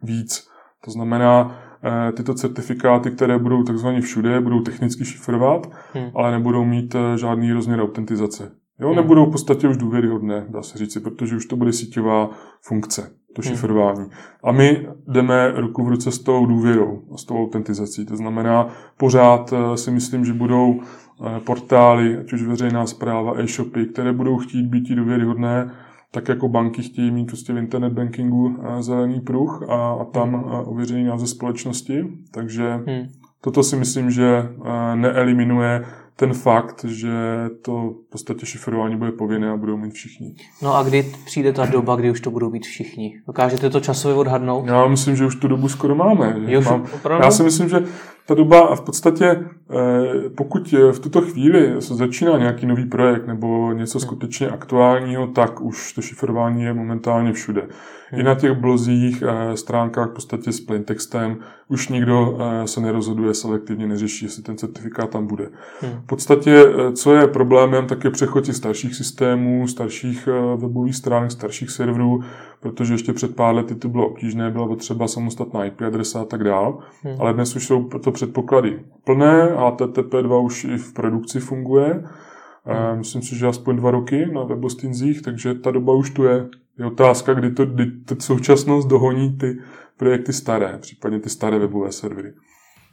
víc. 0.04 0.48
To 0.86 0.92
znamená, 0.92 1.60
eh, 1.84 2.12
tyto 2.12 2.34
certifikáty, 2.34 3.12
které 3.12 3.40
budou 3.40 3.64
takzvaně 3.64 4.02
všude, 4.02 4.42
budou 4.42 4.62
technicky 4.62 5.06
šifrovat, 5.06 5.72
hmm. 5.94 6.10
ale 6.16 6.32
nebudou 6.32 6.66
mít 6.66 6.96
eh, 6.96 7.18
žádný 7.18 7.52
rozměr 7.52 7.80
autentizace. 7.80 8.52
Jo, 8.80 8.88
hmm. 8.88 8.96
nebudou 8.96 9.26
v 9.26 9.32
podstatě 9.32 9.68
už 9.68 9.78
důvěryhodné, 9.78 10.46
dá 10.50 10.62
se 10.62 10.78
říci, 10.78 11.00
protože 11.00 11.36
už 11.36 11.46
to 11.46 11.56
bude 11.56 11.74
síťová 11.74 12.30
funkce, 12.62 13.12
to 13.36 13.42
hmm. 13.42 13.52
šifrování. 13.52 14.06
A 14.44 14.52
my 14.52 14.88
jdeme 15.08 15.52
ruku 15.56 15.84
v 15.84 15.90
ruce 15.90 16.12
s 16.12 16.20
tou 16.20 16.46
důvěrou 16.46 17.02
a 17.14 17.18
s 17.18 17.24
tou 17.24 17.44
autentizací. 17.44 18.06
To 18.06 18.18
znamená, 18.18 18.68
pořád 18.98 19.54
si 19.76 19.92
myslím, 19.92 20.26
že 20.26 20.34
budou 20.34 20.80
portály, 21.46 22.18
ať 22.18 22.34
už 22.34 22.44
veřejná 22.44 22.86
zpráva, 22.86 23.40
e-shopy, 23.40 23.86
které 23.86 24.14
budou 24.14 24.38
chtít 24.38 24.64
být 24.64 24.90
důvěryhodné, 24.90 25.72
tak 26.16 26.30
jako 26.30 26.48
banky 26.50 26.82
chtějí 26.82 27.12
mít 27.12 27.26
prostě 27.26 27.54
v 27.54 27.58
internet 27.58 27.94
bankingu 27.94 28.58
eh, 28.64 28.84
zelený 28.84 29.20
pruh 29.20 29.64
a, 29.70 29.92
a 29.92 30.06
tam. 30.06 30.36
Eh, 30.36 30.58
ověřený 30.58 31.04
název 31.04 31.30
společnosti. 31.30 32.04
Takže 32.32 32.74
hmm. 32.74 33.08
toto 33.42 33.64
si 33.64 33.76
myslím, 33.76 34.12
že 34.12 34.26
eh, 34.26 34.96
neeliminuje 34.96 35.86
ten 36.16 36.34
fakt, 36.34 36.86
že 36.88 37.12
to 37.62 37.94
v 38.08 38.10
podstatě 38.10 38.46
šifrování 38.46 38.96
bude 38.98 39.12
povinné 39.12 39.50
a 39.52 39.58
budou 39.58 39.78
mít 39.78 39.94
všichni. 39.94 40.36
No 40.62 40.76
a 40.76 40.84
kdy 40.84 41.12
přijde 41.26 41.54
ta 41.54 41.66
doba, 41.66 41.96
kdy 41.96 42.12
už 42.12 42.22
to 42.22 42.32
budou 42.32 42.50
mít 42.50 42.66
všichni? 42.66 43.22
Dokážete 43.28 43.70
to 43.70 43.80
časově 43.80 44.16
odhadnout? 44.18 44.66
Já 44.66 44.88
myslím, 44.88 45.16
že 45.16 45.26
už 45.26 45.36
tu 45.36 45.48
dobu 45.48 45.70
skoro 45.70 45.96
máme. 45.96 46.36
Jo, 46.48 46.62
Mám, 46.62 46.86
já 47.24 47.32
si 47.32 47.44
myslím, 47.44 47.70
že 47.70 47.84
ta 48.28 48.34
doba 48.34 48.76
v 48.76 48.82
podstatě, 48.82 49.26
eh, 49.26 50.30
pokud 50.30 50.74
v 50.92 51.00
tuto 51.00 51.22
chvíli 51.22 51.76
se 51.80 51.96
začíná 51.96 52.38
nějaký 52.38 52.66
nový 52.66 52.86
projekt 52.86 53.28
nebo 53.28 53.72
něco 53.74 54.00
skutečně 54.00 54.50
aktuálního, 54.50 55.28
tak 55.28 55.62
už 55.62 55.94
to 55.94 56.02
šifrování 56.02 56.64
je 56.64 56.74
momentálně 56.74 57.34
všude. 57.34 57.68
I 58.14 58.24
na 58.24 58.36
těch 58.36 58.52
blozích 58.52 59.24
eh, 59.28 59.58
stránkách 59.58 60.10
v 60.10 60.14
podstatě 60.14 60.52
s 60.52 60.60
plaintextem 60.60 61.38
už 61.68 61.90
nikdo 61.90 62.38
eh, 62.40 62.68
se 62.68 62.82
nerozhoduje 62.82 63.34
selektivně, 63.34 63.88
neřeší, 63.88 64.26
jestli 64.26 64.44
ten 64.44 64.58
certifikát 64.58 65.10
tam 65.10 65.28
bude. 65.28 65.50
V 65.82 66.06
podstatě, 66.06 66.66
co 66.94 67.14
je 67.14 67.28
problémem, 67.28 67.88
tak 67.88 68.04
je 68.04 68.12
přechod 68.12 68.46
starších 68.46 68.96
systémů, 68.96 69.68
starších 69.68 70.28
webových 70.56 70.96
stránek, 70.96 71.32
starších 71.32 71.70
serverů, 71.70 72.24
protože 72.60 72.94
ještě 72.94 73.14
před 73.14 73.36
pár 73.36 73.56
lety 73.56 73.76
to 73.76 73.90
bylo 73.90 74.08
obtížné, 74.08 74.52
byla 74.52 74.68
potřeba 74.68 75.08
samostatná 75.08 75.66
IP 75.66 75.82
adresa 75.82 76.22
a 76.22 76.26
tak 76.26 76.44
dál, 76.44 76.80
hmm. 77.04 77.16
ale 77.20 77.34
dnes 77.34 77.56
už 77.56 77.66
jsou 77.66 77.84
to 77.84 78.12
předpoklady 78.16 78.80
plné, 79.04 79.56
HTTP2 79.56 80.46
už 80.46 80.64
i 80.64 80.78
v 80.78 80.94
produkci 80.94 81.40
funguje, 81.40 82.04
hmm. 82.66 82.98
myslím 82.98 83.22
si, 83.22 83.36
že 83.36 83.48
aspoň 83.48 83.76
dva 83.76 83.92
roky 83.92 84.26
na 84.34 84.44
webostinzích, 84.44 85.22
takže 85.22 85.54
ta 85.54 85.72
doba 85.72 85.94
už 85.94 86.10
tu 86.10 86.24
je. 86.24 86.48
Je 86.80 86.86
otázka, 86.86 87.34
kdy 87.34 87.52
to, 87.52 87.66
kdy 87.66 87.92
to 87.92 88.16
současnost 88.20 88.88
dohoní 88.88 89.38
ty 89.38 89.58
projekty 89.98 90.34
staré, 90.34 90.78
případně 90.82 91.20
ty 91.20 91.30
staré 91.30 91.60
webové 91.60 91.92
servery. 91.92 92.34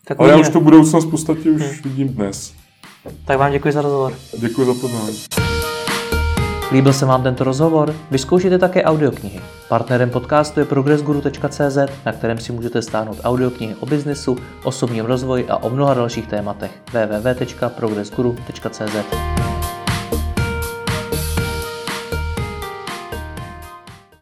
Tak 0.06 0.20
Ale 0.20 0.30
já 0.30 0.38
už 0.38 0.48
tu 0.48 0.60
budoucnost 0.60 1.04
v 1.04 1.10
podstatě 1.10 1.50
už 1.50 1.62
hmm. 1.62 1.82
vidím 1.84 2.08
dnes. 2.08 2.54
Tak 3.24 3.38
vám 3.38 3.52
děkuji 3.52 3.72
za 3.72 3.82
rozhovor. 3.82 4.12
Děkuji 4.40 4.64
za 4.64 4.74
pozvání. 4.74 5.51
Líbil 6.72 6.92
se 6.92 7.06
vám 7.06 7.22
tento 7.22 7.44
rozhovor? 7.44 7.94
Vyzkoušejte 8.10 8.58
také 8.58 8.84
audioknihy. 8.84 9.40
Partnerem 9.68 10.10
podcastu 10.10 10.60
je 10.60 10.66
progressguru.cz, 10.66 11.78
na 12.06 12.12
kterém 12.12 12.38
si 12.38 12.52
můžete 12.52 12.82
stáhnout 12.82 13.18
audioknihy 13.24 13.74
o 13.80 13.86
biznesu, 13.86 14.36
osobním 14.64 15.04
rozvoji 15.04 15.48
a 15.48 15.56
o 15.56 15.70
mnoha 15.70 15.94
dalších 15.94 16.26
tématech. 16.26 16.70
www.progressguru.cz 16.92 19.61